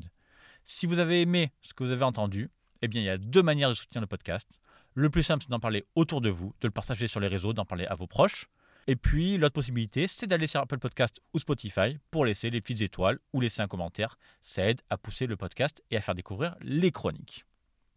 Si 0.65 0.85
vous 0.85 0.99
avez 0.99 1.21
aimé 1.21 1.53
ce 1.61 1.73
que 1.73 1.83
vous 1.83 1.91
avez 1.91 2.03
entendu, 2.03 2.51
eh 2.81 2.89
bien, 2.89 3.01
il 3.01 3.05
y 3.05 3.09
a 3.09 3.17
deux 3.17 3.41
manières 3.41 3.69
de 3.69 3.73
soutenir 3.73 4.01
le 4.01 4.07
podcast. 4.07 4.59
Le 4.95 5.09
plus 5.09 5.23
simple, 5.23 5.43
c'est 5.43 5.49
d'en 5.49 5.61
parler 5.61 5.85
autour 5.95 6.19
de 6.19 6.29
vous, 6.29 6.53
de 6.59 6.67
le 6.67 6.71
partager 6.71 7.07
sur 7.07 7.21
les 7.21 7.29
réseaux, 7.29 7.53
d'en 7.53 7.63
parler 7.63 7.85
à 7.85 7.95
vos 7.95 8.05
proches. 8.05 8.47
Et 8.87 8.97
puis, 8.97 9.37
l'autre 9.37 9.53
possibilité, 9.53 10.07
c'est 10.07 10.27
d'aller 10.27 10.47
sur 10.47 10.59
Apple 10.59 10.77
Podcast 10.77 11.21
ou 11.33 11.39
Spotify 11.39 11.97
pour 12.11 12.25
laisser 12.25 12.49
les 12.49 12.59
petites 12.59 12.81
étoiles 12.81 13.19
ou 13.31 13.39
laisser 13.39 13.61
un 13.61 13.67
commentaire. 13.67 14.17
Ça 14.41 14.65
aide 14.65 14.81
à 14.89 14.97
pousser 14.97 15.25
le 15.25 15.37
podcast 15.37 15.81
et 15.89 15.95
à 15.95 16.01
faire 16.01 16.15
découvrir 16.15 16.57
les 16.59 16.91
chroniques. 16.91 17.45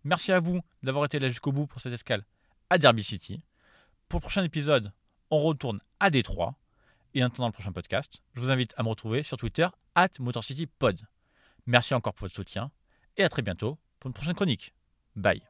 Merci 0.04 0.30
à 0.30 0.38
vous 0.38 0.60
d'avoir 0.84 1.06
été 1.06 1.18
là 1.18 1.28
jusqu'au 1.28 1.50
bout 1.50 1.66
pour 1.66 1.80
cette 1.80 1.92
escale 1.92 2.24
à 2.70 2.78
Derby 2.78 3.02
City. 3.02 3.42
Pour 4.08 4.18
le 4.18 4.22
prochain 4.22 4.44
épisode, 4.44 4.92
on 5.32 5.38
retourne 5.38 5.80
à 5.98 6.10
Détroit. 6.10 6.54
Et 7.14 7.24
en 7.24 7.26
attendant 7.26 7.48
le 7.48 7.52
prochain 7.52 7.72
podcast, 7.72 8.22
je 8.34 8.40
vous 8.40 8.50
invite 8.50 8.74
à 8.76 8.82
me 8.82 8.88
retrouver 8.88 9.22
sur 9.22 9.36
Twitter, 9.36 9.66
at 9.94 10.08
MotorCityPod. 10.20 11.00
Merci 11.66 11.94
encore 11.94 12.14
pour 12.14 12.26
votre 12.26 12.34
soutien 12.34 12.70
et 13.16 13.24
à 13.24 13.28
très 13.28 13.42
bientôt 13.42 13.78
pour 13.98 14.08
une 14.08 14.14
prochaine 14.14 14.34
chronique. 14.34 14.72
Bye. 15.16 15.42